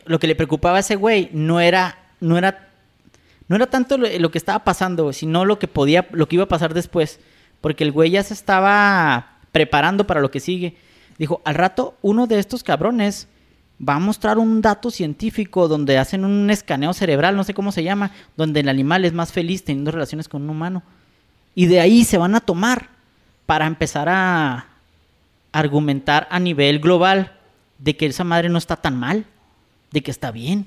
Lo 0.07 0.19
que 0.19 0.27
le 0.29 0.35
preocupaba 0.37 0.79
a 0.79 0.81
ese 0.81 0.95
güey 0.97 1.29
no 1.33 1.61
era, 1.61 1.99
no 2.21 2.39
era, 2.39 2.69
no 3.49 3.57
era 3.57 3.67
tanto 3.67 3.99
lo, 3.99 4.09
lo 4.19 4.31
que 4.31 4.39
estaba 4.39 4.65
pasando, 4.65 5.03
güey, 5.03 5.15
sino 5.15 5.45
lo 5.45 5.59
que 5.59 5.69
podía, 5.69 6.07
lo 6.13 6.29
que 6.29 6.37
iba 6.37 6.45
a 6.45 6.49
pasar 6.49 6.73
después. 6.73 7.21
Porque 7.61 7.83
el 7.85 7.91
güey 7.93 8.11
ya 8.13 8.23
se 8.23 8.33
estaba 8.35 9.39
preparando 9.53 10.07
para 10.07 10.21
lo 10.21 10.31
que 10.31 10.39
sigue. 10.41 10.77
Dijo, 11.19 11.43
al 11.45 11.57
rato, 11.57 11.97
uno 12.03 12.29
de 12.29 12.39
estos 12.39 12.63
cabrones 12.63 13.27
va 13.87 13.95
a 13.95 13.99
mostrar 13.99 14.39
un 14.39 14.61
dato 14.61 14.91
científico 14.91 15.69
donde 15.69 15.99
hacen 15.99 16.25
un 16.25 16.51
escaneo 16.51 16.93
cerebral, 16.93 17.37
no 17.37 17.45
sé 17.45 17.55
cómo 17.55 17.71
se 17.73 17.83
llama, 17.85 18.11
donde 18.37 18.61
el 18.61 18.69
animal 18.69 19.05
es 19.05 19.13
más 19.13 19.33
feliz 19.33 19.65
teniendo 19.65 19.91
relaciones 19.91 20.29
con 20.29 20.43
un 20.43 20.51
humano. 20.51 20.83
Y 21.55 21.67
de 21.67 21.81
ahí 21.81 22.05
se 22.05 22.19
van 22.19 22.35
a 22.35 22.41
tomar 22.41 22.89
para 23.47 23.67
empezar 23.67 24.09
a 24.09 24.67
argumentar 25.53 26.27
a 26.31 26.39
nivel 26.39 26.79
global 26.81 27.33
de 27.79 27.97
que 27.97 28.07
esa 28.07 28.25
madre 28.25 28.49
no 28.49 28.59
está 28.59 28.77
tan 28.77 28.99
mal, 28.99 29.25
de 29.93 30.03
que 30.03 30.11
está 30.11 30.31
bien. 30.31 30.67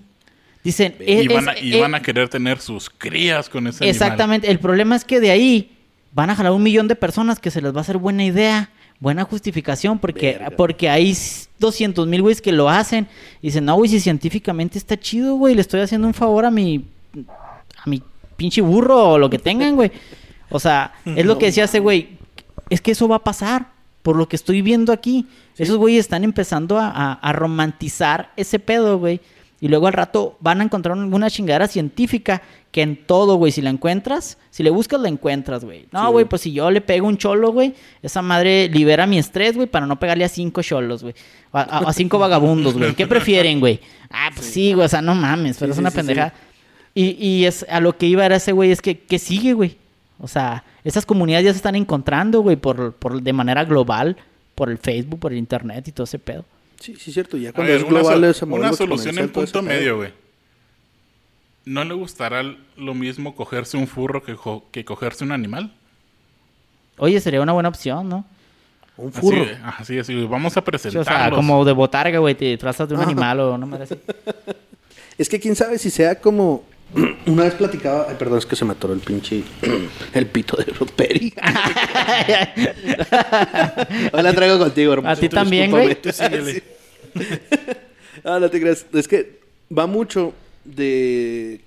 Dicen, 0.63 0.95
Y, 1.05 1.27
van 1.27 1.49
a, 1.49 1.53
es- 1.53 1.63
y 1.63 1.73
eh, 1.75 1.81
van 1.81 1.95
a 1.95 2.01
querer 2.01 2.29
tener 2.29 2.59
sus 2.59 2.89
crías 2.89 3.49
con 3.49 3.67
ese 3.67 3.83
animal. 3.83 3.89
Exactamente. 3.95 4.49
El 4.51 4.59
problema 4.59 4.95
es 4.95 5.03
que 5.03 5.19
de 5.19 5.31
ahí 5.31 5.77
van 6.13 6.29
a 6.29 6.35
jalar 6.35 6.51
un 6.51 6.63
millón 6.63 6.87
de 6.87 6.95
personas 6.95 7.39
que 7.39 7.51
se 7.51 7.61
les 7.61 7.73
va 7.73 7.79
a 7.79 7.81
hacer 7.81 7.97
buena 7.97 8.23
idea, 8.23 8.69
buena 9.01 9.25
justificación, 9.25 9.99
porque, 9.99 10.33
Verga. 10.39 10.51
porque 10.55 10.89
hay 10.89 11.17
200 11.59 12.07
mil 12.07 12.21
güeyes 12.21 12.41
que 12.41 12.53
lo 12.53 12.69
hacen. 12.69 13.07
Y 13.41 13.47
dicen, 13.47 13.65
no, 13.65 13.75
güey, 13.75 13.89
si 13.89 13.99
científicamente 13.99 14.77
está 14.77 14.97
chido, 14.97 15.35
güey, 15.35 15.55
le 15.55 15.61
estoy 15.61 15.81
haciendo 15.81 16.07
un 16.07 16.13
favor 16.13 16.45
a 16.45 16.51
mi, 16.51 16.85
a 17.83 17.89
mi 17.89 18.01
pinche 18.37 18.61
burro 18.61 19.09
o 19.09 19.17
lo 19.17 19.29
que 19.29 19.39
tengan, 19.39 19.75
güey. 19.75 19.91
O 20.49 20.59
sea, 20.59 20.93
es 21.05 21.25
lo 21.25 21.37
que 21.37 21.47
decía 21.47 21.65
ese 21.65 21.79
güey. 21.79 22.17
Es 22.69 22.79
que 22.79 22.91
eso 22.91 23.07
va 23.09 23.17
a 23.17 23.23
pasar, 23.23 23.71
por 24.03 24.15
lo 24.15 24.29
que 24.29 24.35
estoy 24.37 24.61
viendo 24.61 24.93
aquí. 24.93 25.27
Esos 25.57 25.75
güeyes 25.77 25.99
están 26.01 26.23
empezando 26.23 26.77
a, 26.79 26.87
a- 26.89 27.13
a 27.13 27.33
romantizar 27.33 28.31
ese 28.37 28.59
pedo, 28.59 28.97
güey. 28.99 29.19
Y 29.59 29.67
luego 29.67 29.87
al 29.87 29.93
rato 29.93 30.37
van 30.39 30.61
a 30.61 30.63
encontrar 30.63 30.97
una 30.97 31.29
chingadera 31.29 31.67
científica 31.67 32.41
que 32.71 32.81
en 32.81 32.95
todo, 33.05 33.35
güey, 33.35 33.51
si 33.51 33.61
la 33.61 33.69
encuentras, 33.69 34.37
si 34.49 34.63
le 34.63 34.69
buscas, 34.69 35.01
la 35.01 35.09
encuentras, 35.09 35.65
güey. 35.65 35.87
No, 35.91 36.05
Sí. 36.07 36.11
güey, 36.13 36.25
pues 36.25 36.41
si 36.41 36.53
yo 36.53 36.71
le 36.71 36.79
pego 36.79 37.05
un 37.07 37.17
cholo, 37.17 37.51
güey, 37.51 37.73
esa 38.01 38.21
madre 38.21 38.69
libera 38.69 39.05
mi 39.07 39.17
estrés, 39.17 39.55
güey, 39.57 39.67
para 39.67 39.85
no 39.85 39.99
pegarle 39.99 40.23
a 40.23 40.29
cinco 40.29 40.61
cholos, 40.61 41.03
güey. 41.03 41.13
O 41.51 41.57
A, 41.57 41.61
a- 41.63 41.89
a 41.89 41.93
cinco 41.93 42.17
vagabundos, 42.17 42.75
güey. 42.77 42.93
¿Qué 42.95 43.07
prefieren, 43.07 43.59
güey? 43.59 43.81
Ah, 44.09 44.29
pues 44.33 44.47
sí, 44.47 44.71
güey, 44.73 44.85
o 44.85 44.89
sea, 44.89 45.01
no 45.01 45.15
mames, 45.15 45.57
pero 45.57 45.67
Sí, 45.67 45.71
es 45.71 45.75
sí, 45.75 45.81
una 45.81 45.91
sí, 45.91 45.97
pendejada. 45.97 46.33
Y, 46.93 47.09
y 47.25 47.45
es 47.45 47.65
a 47.69 47.79
lo 47.81 47.97
que 47.97 48.05
iba 48.05 48.25
era 48.25 48.37
ese 48.37 48.51
güey, 48.53 48.71
es 48.71 48.81
que, 48.81 48.97
¿qué 48.99 49.19
sigue, 49.19 49.53
güey? 49.53 49.77
O 50.19 50.27
sea, 50.29 50.63
esas 50.85 51.05
comunidades 51.05 51.45
ya 51.45 51.51
se 51.51 51.57
están 51.57 51.75
encontrando, 51.75 52.39
güey, 52.41 52.55
por, 52.55 52.93
por, 52.93 53.21
de 53.21 53.33
manera 53.33 53.65
global, 53.65 54.15
por 54.55 54.69
el 54.69 54.77
Facebook, 54.77 55.19
por 55.19 55.31
el 55.33 55.39
internet 55.39 55.87
y 55.87 55.91
todo 55.91 56.05
ese 56.05 56.19
pedo. 56.19 56.45
Sí, 56.79 56.95
sí, 56.97 57.11
cierto. 57.11 57.35
Ya 57.37 57.51
cuando 57.53 57.71
ver, 57.73 57.81
es 57.81 57.87
una, 57.87 57.99
global, 57.99 58.17
una 58.49 58.65
algo 58.67 58.77
solución 58.77 59.17
en 59.19 59.29
punto 59.29 59.61
medio, 59.61 59.97
güey. 59.97 60.11
¿No 61.65 61.83
le 61.83 61.93
gustará 61.93 62.43
lo 62.77 62.93
mismo 62.93 63.35
cogerse 63.35 63.77
un 63.77 63.87
furro 63.87 64.23
que, 64.23 64.35
que 64.71 64.85
cogerse 64.85 65.23
un 65.23 65.31
animal? 65.31 65.73
Oye, 66.97 67.19
sería 67.19 67.41
una 67.41 67.53
buena 67.53 67.69
opción, 67.69 68.09
¿no? 68.09 68.25
Un 68.97 69.09
Así, 69.09 69.21
furro. 69.21 69.45
así, 69.77 69.99
así, 69.99 70.13
güey, 70.13 70.27
vamos 70.27 70.51
a 70.53 70.55
Sí, 70.55 70.59
o 70.59 70.63
presentarlos. 70.63 71.07
sea, 71.07 71.31
como 71.31 71.63
de 71.65 71.71
botarga, 71.71 72.19
güey, 72.19 72.35
te 72.35 72.45
disfrazas 72.45 72.87
de 72.89 72.95
un 72.95 73.01
Ajá. 73.01 73.09
animal 73.09 73.39
o 73.39 73.57
no 73.57 73.65
me 73.67 73.77
así. 73.77 73.95
Es 75.17 75.29
que 75.29 75.39
quién 75.39 75.55
sabe 75.55 75.77
si 75.77 75.91
sea 75.91 76.19
como. 76.19 76.63
Una 77.27 77.43
vez 77.43 77.53
platicaba. 77.53 78.07
Ay, 78.09 78.15
perdón, 78.17 78.39
es 78.39 78.45
que 78.45 78.55
se 78.55 78.65
me 78.65 78.71
atoró 78.71 78.93
el 78.93 79.01
pinche. 79.01 79.43
El 80.13 80.25
pito 80.25 80.57
de 80.57 80.73
Perry. 80.95 81.33
Hoy 84.13 84.23
la 84.23 84.33
traigo 84.33 84.59
contigo, 84.59 84.93
hermano. 84.93 85.13
¿A 85.13 85.15
ti 85.15 85.29
también, 85.29 85.71
güey? 85.71 85.97
Síguele. 86.11 86.63
Ah, 88.23 88.37
no 88.39 88.49
te 88.49 88.59
creas. 88.59 88.85
Es 88.93 89.07
que 89.07 89.39
va 89.75 89.87
mucho 89.87 90.33
de 90.65 91.61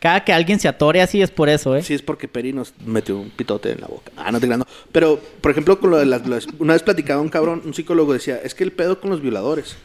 Cada 0.00 0.24
que 0.24 0.32
alguien 0.32 0.58
se 0.60 0.68
atore 0.68 1.02
así 1.02 1.20
es 1.22 1.30
por 1.30 1.48
eso, 1.48 1.76
¿eh? 1.76 1.82
Sí, 1.82 1.94
es 1.94 2.02
porque 2.02 2.28
Peri 2.28 2.52
nos 2.52 2.72
metió 2.86 3.18
un 3.18 3.30
pitote 3.30 3.72
en 3.72 3.80
la 3.80 3.86
boca. 3.86 4.10
Ah, 4.16 4.32
no 4.32 4.40
te 4.40 4.46
creas, 4.46 4.58
no. 4.58 4.66
Pero, 4.92 5.20
por 5.40 5.50
ejemplo, 5.50 5.78
con 5.78 5.90
lo 5.90 5.98
de 5.98 6.06
las, 6.06 6.26
las- 6.26 6.46
una 6.58 6.72
vez 6.72 6.82
platicaba 6.82 7.20
un 7.20 7.28
cabrón, 7.28 7.62
un 7.64 7.74
psicólogo 7.74 8.12
decía, 8.12 8.40
es 8.42 8.54
que 8.54 8.64
el 8.64 8.72
pedo 8.72 9.00
con 9.00 9.10
los 9.10 9.20
violadores, 9.20 9.76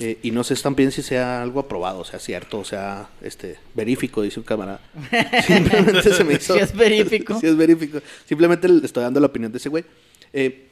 eh, 0.00 0.18
y 0.22 0.30
no 0.30 0.44
sé 0.44 0.54
también 0.56 0.92
si 0.92 1.02
sea 1.02 1.42
algo 1.42 1.58
aprobado, 1.60 2.04
sea 2.04 2.20
cierto, 2.20 2.58
o 2.60 2.64
sea 2.64 3.08
este, 3.22 3.56
verífico, 3.74 4.22
dice 4.22 4.38
un 4.38 4.44
camarada. 4.44 4.80
Simplemente 5.46 6.12
se 6.14 6.24
me 6.24 6.34
hizo... 6.34 6.54
Sí 6.54 6.60
es 6.60 6.74
verífico. 6.76 7.36
sí 7.40 7.46
es 7.46 7.56
verífico. 7.56 8.00
Simplemente 8.26 8.68
le 8.68 8.84
estoy 8.84 9.02
dando 9.02 9.18
la 9.18 9.26
opinión 9.26 9.50
de 9.50 9.58
ese 9.58 9.68
güey. 9.68 9.84
Eh, 10.32 10.66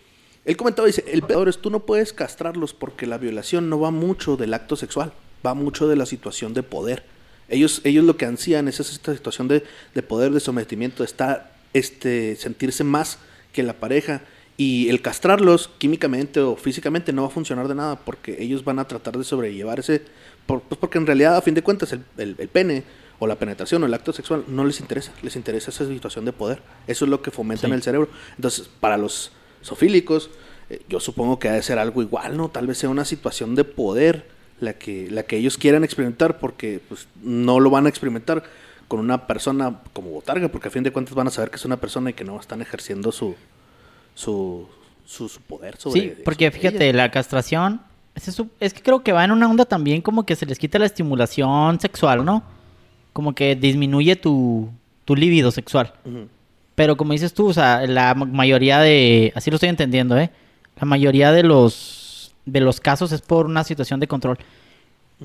él 0.44 0.56
comentaba, 0.56 0.86
dice, 0.86 1.04
el 1.10 1.22
peor 1.22 1.48
es 1.48 1.58
tú 1.58 1.70
no 1.70 1.80
puedes 1.80 2.12
castrarlos 2.12 2.72
porque 2.72 3.06
la 3.06 3.18
violación 3.18 3.68
no 3.68 3.80
va 3.80 3.90
mucho 3.90 4.36
del 4.36 4.54
acto 4.54 4.76
sexual, 4.76 5.12
va 5.44 5.54
mucho 5.54 5.88
de 5.88 5.96
la 5.96 6.06
situación 6.06 6.54
de 6.54 6.62
poder. 6.62 7.02
Ellos, 7.48 7.80
ellos 7.84 8.04
lo 8.04 8.16
que 8.16 8.24
ansían 8.26 8.68
es 8.68 8.80
esta 8.80 9.14
situación 9.14 9.48
de, 9.48 9.62
de 9.94 10.02
poder, 10.02 10.32
de 10.32 10.40
sometimiento, 10.40 11.02
de 11.02 11.06
estar, 11.06 11.52
este, 11.72 12.36
sentirse 12.36 12.84
más 12.84 13.18
que 13.52 13.62
la 13.62 13.74
pareja. 13.74 14.22
Y 14.58 14.88
el 14.88 15.02
castrarlos 15.02 15.68
químicamente 15.78 16.40
o 16.40 16.56
físicamente 16.56 17.12
no 17.12 17.22
va 17.22 17.28
a 17.28 17.30
funcionar 17.30 17.68
de 17.68 17.74
nada 17.74 17.96
porque 17.96 18.36
ellos 18.42 18.64
van 18.64 18.78
a 18.78 18.88
tratar 18.88 19.18
de 19.18 19.22
sobrellevar 19.24 19.78
ese... 19.80 20.02
por- 20.46 20.62
pues 20.62 20.78
porque 20.78 20.96
en 20.98 21.06
realidad, 21.06 21.36
a 21.36 21.42
fin 21.42 21.52
de 21.54 21.62
cuentas, 21.62 21.92
el, 21.92 22.02
el- 22.16 22.36
el 22.38 22.48
pene 22.48 22.82
o 23.18 23.26
la 23.26 23.36
penetración 23.36 23.82
o 23.82 23.86
el 23.86 23.94
acto 23.94 24.12
sexual 24.14 24.44
no 24.48 24.64
les 24.64 24.80
interesa. 24.80 25.12
Les 25.22 25.36
interesa 25.36 25.70
esa 25.70 25.86
situación 25.86 26.24
de 26.24 26.32
poder. 26.32 26.62
Eso 26.86 27.04
es 27.04 27.10
lo 27.10 27.20
que 27.22 27.30
fomenta 27.30 27.66
en 27.66 27.74
el 27.74 27.82
cerebro. 27.82 28.08
Entonces, 28.36 28.68
para 28.80 28.96
los 28.96 29.30
sofílicos, 29.60 30.30
eh, 30.70 30.80
yo 30.88 31.00
supongo 31.00 31.38
que 31.38 31.48
ha 31.48 31.52
de 31.52 31.62
ser 31.62 31.78
algo 31.78 32.00
igual, 32.02 32.36
¿no? 32.36 32.48
Tal 32.48 32.66
vez 32.66 32.78
sea 32.78 32.88
una 32.88 33.04
situación 33.04 33.54
de 33.54 33.64
poder 33.64 34.26
la 34.60 34.72
que, 34.74 35.08
la 35.10 35.22
que 35.24 35.36
ellos 35.36 35.58
quieran 35.58 35.84
experimentar 35.84 36.38
porque 36.38 36.80
pues, 36.88 37.06
no 37.22 37.60
lo 37.60 37.70
van 37.70 37.86
a 37.86 37.88
experimentar 37.88 38.42
con 38.88 39.00
una 39.00 39.26
persona 39.26 39.80
como 39.92 40.10
botarga, 40.10 40.48
porque 40.48 40.68
a 40.68 40.70
fin 40.70 40.82
de 40.82 40.92
cuentas 40.92 41.14
van 41.14 41.26
a 41.26 41.30
saber 41.30 41.50
que 41.50 41.56
es 41.56 41.64
una 41.64 41.76
persona 41.76 42.10
y 42.10 42.12
que 42.12 42.24
no 42.24 42.38
están 42.40 42.62
ejerciendo 42.62 43.10
su, 43.12 43.34
su, 44.14 44.66
su, 45.04 45.28
su 45.28 45.40
poder 45.40 45.76
sobre 45.76 46.00
Sí, 46.00 46.12
porque 46.24 46.46
sobre 46.46 46.58
fíjate, 46.60 46.88
ella. 46.90 46.96
la 46.98 47.10
castración, 47.10 47.80
es, 48.14 48.28
eso- 48.28 48.46
es 48.60 48.72
que 48.72 48.82
creo 48.82 49.02
que 49.02 49.12
va 49.12 49.24
en 49.24 49.32
una 49.32 49.48
onda 49.50 49.64
también 49.64 50.02
como 50.02 50.24
que 50.24 50.36
se 50.36 50.46
les 50.46 50.58
quita 50.58 50.78
la 50.78 50.86
estimulación 50.86 51.80
sexual, 51.80 52.24
¿no? 52.24 52.42
Como 53.12 53.34
que 53.34 53.56
disminuye 53.56 54.16
tu, 54.16 54.70
tu 55.04 55.16
líbido 55.16 55.50
sexual. 55.50 55.92
Pero 56.74 56.96
como 56.96 57.12
dices 57.12 57.32
tú, 57.34 57.48
o 57.48 57.52
sea, 57.54 57.86
la 57.86 58.14
ma- 58.14 58.26
mayoría 58.26 58.78
de, 58.80 59.32
así 59.34 59.50
lo 59.50 59.56
estoy 59.56 59.70
entendiendo, 59.70 60.16
¿eh? 60.18 60.30
La 60.78 60.84
mayoría 60.86 61.32
de 61.32 61.42
los, 61.42 62.05
de 62.46 62.60
los 62.60 62.80
casos 62.80 63.12
es 63.12 63.20
por 63.20 63.46
una 63.46 63.62
situación 63.64 64.00
de 64.00 64.08
control. 64.08 64.38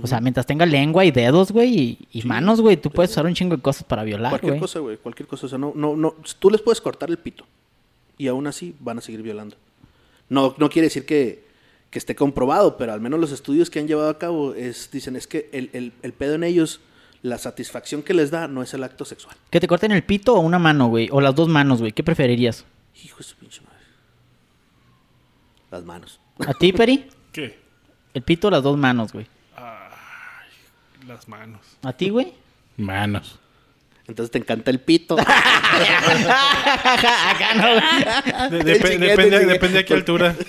O 0.02 0.08
sea, 0.08 0.22
mientras 0.22 0.46
tenga 0.46 0.66
lengua 0.66 1.04
y 1.06 1.12
dedos, 1.12 1.52
güey, 1.52 1.78
y, 1.78 2.20
y 2.20 2.24
manos, 2.24 2.62
güey, 2.62 2.78
tú 2.78 2.90
puedes 2.92 3.12
usar 3.12 3.26
un 3.26 3.34
chingo 3.34 3.56
de 3.58 3.62
cosas 3.62 3.84
para 3.84 4.04
violar, 4.04 4.32
Cualquier 4.32 4.54
güey. 4.54 4.60
cosa, 4.62 4.80
güey, 4.80 4.98
cualquier 4.98 5.28
cosa. 5.28 5.46
O 5.46 5.50
sea, 5.50 5.58
no, 5.58 5.74
no, 5.76 5.96
no, 5.96 6.16
tú 6.40 6.50
les 6.50 6.62
puedes 6.62 6.80
cortar 6.80 7.10
el 7.10 7.18
pito 7.18 7.46
y 8.18 8.28
aún 8.28 8.48
así 8.48 8.74
van 8.80 8.98
a 8.98 9.02
seguir 9.02 9.22
violando. 9.22 9.56
No, 10.30 10.56
no 10.58 10.70
quiere 10.70 10.86
decir 10.88 11.06
que, 11.06 11.44
que 11.90 12.00
esté 12.00 12.16
comprobado, 12.16 12.78
pero 12.78 12.94
al 12.94 13.02
menos 13.02 13.20
los 13.20 13.34
estudios 13.34 13.70
que 13.70 13.80
han 13.80 13.88
llevado 13.88 14.10
a 14.10 14.18
cabo 14.18 14.54
es, 14.56 14.90
dicen, 14.92 15.18
es 15.18 15.28
que 15.28 15.50
el, 15.52 15.70
el, 15.74 15.92
el 16.04 16.14
pedo 16.14 16.36
en 16.36 16.46
ellos, 16.46 16.80
la 17.22 17.38
satisfacción 17.38 18.02
que 18.02 18.14
les 18.14 18.32
da 18.32 18.48
no 18.48 18.64
es 18.64 18.74
el 18.74 18.86
acto 18.86 19.04
sexual. 19.04 19.36
Que 19.50 19.60
te 19.60 19.68
corten 19.68 19.92
el 19.92 20.04
pito 20.04 20.34
o 20.36 20.40
una 20.40 20.58
mano, 20.58 20.88
güey, 20.88 21.10
o 21.12 21.20
las 21.20 21.36
dos 21.36 21.50
manos, 21.50 21.82
güey, 21.82 21.92
¿qué 21.92 22.02
preferirías? 22.02 22.64
Hijo 23.04 23.18
de 23.18 23.24
su 23.26 23.36
pinche 23.36 23.60
madre. 23.60 23.71
Las 25.72 25.84
manos. 25.84 26.20
¿A 26.46 26.54
ti, 26.54 26.72
Peri? 26.74 27.10
¿Qué? 27.32 27.60
El 28.14 28.22
pito 28.24 28.50
o 28.50 28.52
las 28.52 28.62
dos 28.64 28.78
manos, 28.78 29.14
güey. 29.14 29.26
Las 31.08 31.28
manos. 31.28 31.62
¿A 31.84 31.94
ti, 31.94 32.10
güey? 32.10 32.34
Manos. 32.78 33.40
Entonces 34.08 34.32
te 34.32 34.38
encanta 34.40 34.70
el 34.72 34.80
pito. 34.80 35.16
Acá 35.20 35.30
no, 37.56 37.64
güey. 38.50 38.64
De- 38.64 38.64
depende, 38.64 39.46
depende 39.46 39.80
a 39.80 39.86
qué 39.86 39.94
altura. 39.94 40.36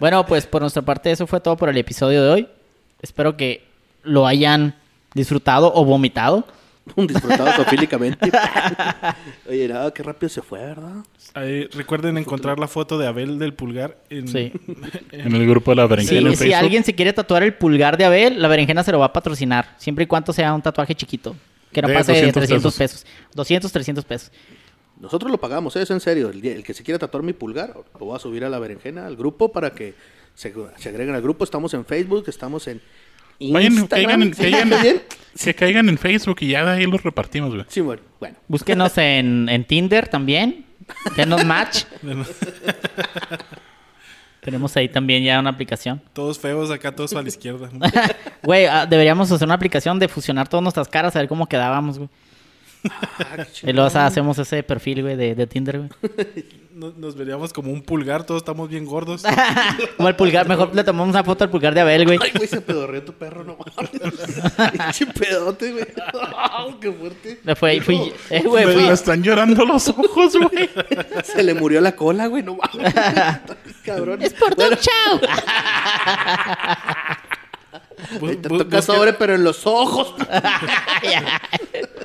Bueno, 0.00 0.24
pues 0.26 0.46
por 0.46 0.62
nuestra 0.62 0.82
parte 0.82 1.10
eso 1.10 1.26
fue 1.26 1.40
todo 1.40 1.56
por 1.56 1.68
el 1.68 1.76
episodio 1.76 2.22
de 2.22 2.28
hoy. 2.30 2.48
Espero 3.00 3.36
que 3.36 3.64
lo 4.02 4.26
hayan 4.26 4.74
disfrutado 5.14 5.72
o 5.74 5.84
vomitado. 5.84 6.44
Un 6.96 7.06
disfrutado 7.06 7.52
sofílicamente. 7.52 8.30
Oye, 9.48 9.68
no, 9.68 9.92
qué 9.94 10.02
rápido 10.02 10.28
se 10.28 10.42
fue, 10.42 10.58
¿verdad? 10.58 10.96
Ahí, 11.34 11.66
recuerden 11.68 12.18
encontrar 12.18 12.58
la 12.58 12.66
foto 12.68 12.98
de 12.98 13.06
Abel 13.06 13.38
del 13.38 13.54
pulgar 13.54 13.98
en, 14.10 14.28
Sí. 14.28 14.52
En 15.12 15.34
el 15.34 15.46
grupo 15.48 15.70
de 15.70 15.76
la 15.76 15.84
Sí, 15.84 15.88
berenjena 15.90 16.30
en 16.30 16.36
si 16.36 16.44
Facebook. 16.44 16.58
alguien 16.58 16.84
se 16.84 16.94
quiere 16.94 17.12
tatuar 17.12 17.42
el 17.42 17.54
pulgar 17.54 17.96
de 17.96 18.04
Abel, 18.04 18.40
la 18.42 18.48
berenjena 18.48 18.82
se 18.82 18.92
lo 18.92 18.98
va 18.98 19.06
a 19.06 19.12
patrocinar. 19.12 19.74
Siempre 19.78 20.04
y 20.04 20.06
cuando 20.06 20.32
sea 20.32 20.52
un 20.52 20.62
tatuaje 20.62 20.94
chiquito. 20.94 21.36
Que 21.72 21.80
no 21.80 21.88
De 21.88 21.94
pase 21.94 22.12
de 22.12 22.18
200 22.18 22.40
300 22.42 22.76
pesos. 22.76 23.06
200, 23.34 23.72
300 23.72 24.04
pesos. 24.04 24.32
Nosotros 25.00 25.30
lo 25.30 25.38
pagamos, 25.38 25.74
¿eh? 25.76 25.82
es 25.82 25.90
en 25.90 26.00
serio. 26.00 26.30
El 26.30 26.62
que 26.62 26.74
se 26.74 26.82
quiera 26.82 26.98
tatuar 26.98 27.22
mi 27.22 27.32
pulgar, 27.32 27.74
lo 27.98 28.06
voy 28.06 28.16
a 28.16 28.18
subir 28.18 28.44
a 28.44 28.50
la 28.50 28.58
berenjena, 28.58 29.06
al 29.06 29.16
grupo, 29.16 29.50
para 29.50 29.70
que 29.70 29.94
se, 30.34 30.52
se 30.76 30.88
agreguen 30.88 31.14
al 31.14 31.22
grupo. 31.22 31.44
Estamos 31.44 31.72
en 31.74 31.84
Facebook, 31.84 32.24
estamos 32.28 32.68
en 32.68 32.80
Vayan, 33.40 33.86
caigan, 33.86 34.22
en, 34.22 34.30
caigan, 34.30 34.70
¿Bien? 34.82 35.02
que 35.44 35.54
caigan 35.54 35.88
en 35.88 35.98
Facebook 35.98 36.36
y 36.40 36.48
ya 36.48 36.64
de 36.64 36.72
ahí 36.72 36.86
los 36.86 37.02
repartimos, 37.02 37.54
güey. 37.54 37.64
Sí, 37.68 37.80
bueno. 37.80 38.02
bueno. 38.20 38.36
Búsquenos 38.48 38.96
en, 38.98 39.48
en 39.48 39.64
Tinder 39.64 40.08
también. 40.08 40.66
Denos 41.16 41.44
match. 41.44 41.84
Tenemos 44.40 44.76
ahí 44.76 44.88
también 44.88 45.22
ya 45.22 45.38
una 45.38 45.50
aplicación. 45.50 46.02
Todos 46.12 46.36
feos 46.36 46.68
acá, 46.72 46.92
todos 46.92 47.12
a 47.14 47.22
la 47.22 47.28
izquierda. 47.28 47.70
Güey, 48.42 48.66
ah, 48.66 48.86
deberíamos 48.86 49.30
hacer 49.30 49.46
una 49.46 49.54
aplicación 49.54 50.00
de 50.00 50.08
fusionar 50.08 50.48
todas 50.48 50.64
nuestras 50.64 50.88
caras 50.88 51.14
a 51.14 51.20
ver 51.20 51.28
cómo 51.28 51.46
quedábamos, 51.46 51.98
güey. 51.98 52.10
Ah, 52.90 53.46
Y 53.62 53.72
luego 53.72 53.86
o 53.86 53.90
sea, 53.90 54.06
hacemos 54.06 54.38
ese 54.38 54.62
perfil, 54.62 55.02
güey, 55.02 55.16
de, 55.16 55.34
de 55.34 55.46
Tinder, 55.46 55.78
güey. 55.78 55.90
Nos, 56.74 56.96
nos 56.96 57.14
veríamos 57.14 57.52
como 57.52 57.70
un 57.70 57.82
pulgar, 57.82 58.24
todos 58.24 58.40
estamos 58.40 58.66
bien 58.70 58.86
gordos. 58.86 59.22
Como 59.98 60.08
el 60.08 60.16
pulgar, 60.16 60.48
mejor 60.48 60.74
le 60.74 60.82
tomamos 60.82 61.10
una 61.10 61.22
foto 61.22 61.44
al 61.44 61.50
pulgar 61.50 61.74
de 61.74 61.82
Abel, 61.82 62.06
güey. 62.06 62.18
Ay, 62.20 62.30
güey, 62.34 62.48
se 62.48 62.62
pedorreó 62.62 63.02
tu 63.02 63.12
perro, 63.12 63.44
no 63.44 63.58
mames. 63.58 63.90
Pedote, 65.20 65.70
güey. 65.70 65.84
Ay, 66.34 66.76
qué 66.80 66.90
fuerte. 66.90 67.40
Me 67.44 67.54
fue, 67.54 67.78
fui, 67.82 68.12
eh, 68.30 68.42
güey, 68.42 68.64
fui. 68.64 68.84
me 68.84 68.92
están 68.92 69.22
llorando 69.22 69.66
los 69.66 69.86
ojos, 69.90 70.34
güey. 70.34 70.70
Se 71.22 71.42
le 71.42 71.52
murió 71.52 71.78
la 71.82 71.94
cola, 71.94 72.26
güey, 72.26 72.42
no 72.42 72.56
mames. 72.56 72.94
Cabrón. 73.84 74.22
Es 74.22 74.32
por 74.32 74.54
tu 74.54 74.62
chao. 74.76 75.20
Te 78.20 78.36
toca 78.36 78.82
sobre, 78.82 79.12
pero 79.12 79.34
en 79.34 79.44
los 79.44 79.66
ojos. 79.66 80.14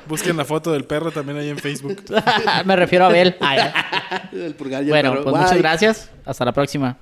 Busquen 0.08 0.36
la 0.36 0.44
foto 0.44 0.72
del 0.72 0.84
perro 0.84 1.10
también 1.10 1.38
ahí 1.38 1.48
en 1.50 1.58
Facebook. 1.58 2.02
Me 2.64 2.76
refiero 2.76 3.04
a 3.04 3.08
Abel. 3.08 3.36
Ay, 3.40 3.70
El 4.32 4.54
pulgar 4.54 4.82
y 4.82 4.86
el 4.86 4.90
bueno, 4.90 5.10
perro. 5.12 5.24
pues 5.24 5.36
muchas 5.36 5.58
gracias. 5.58 6.10
Hasta 6.24 6.44
la 6.44 6.52
próxima. 6.52 6.96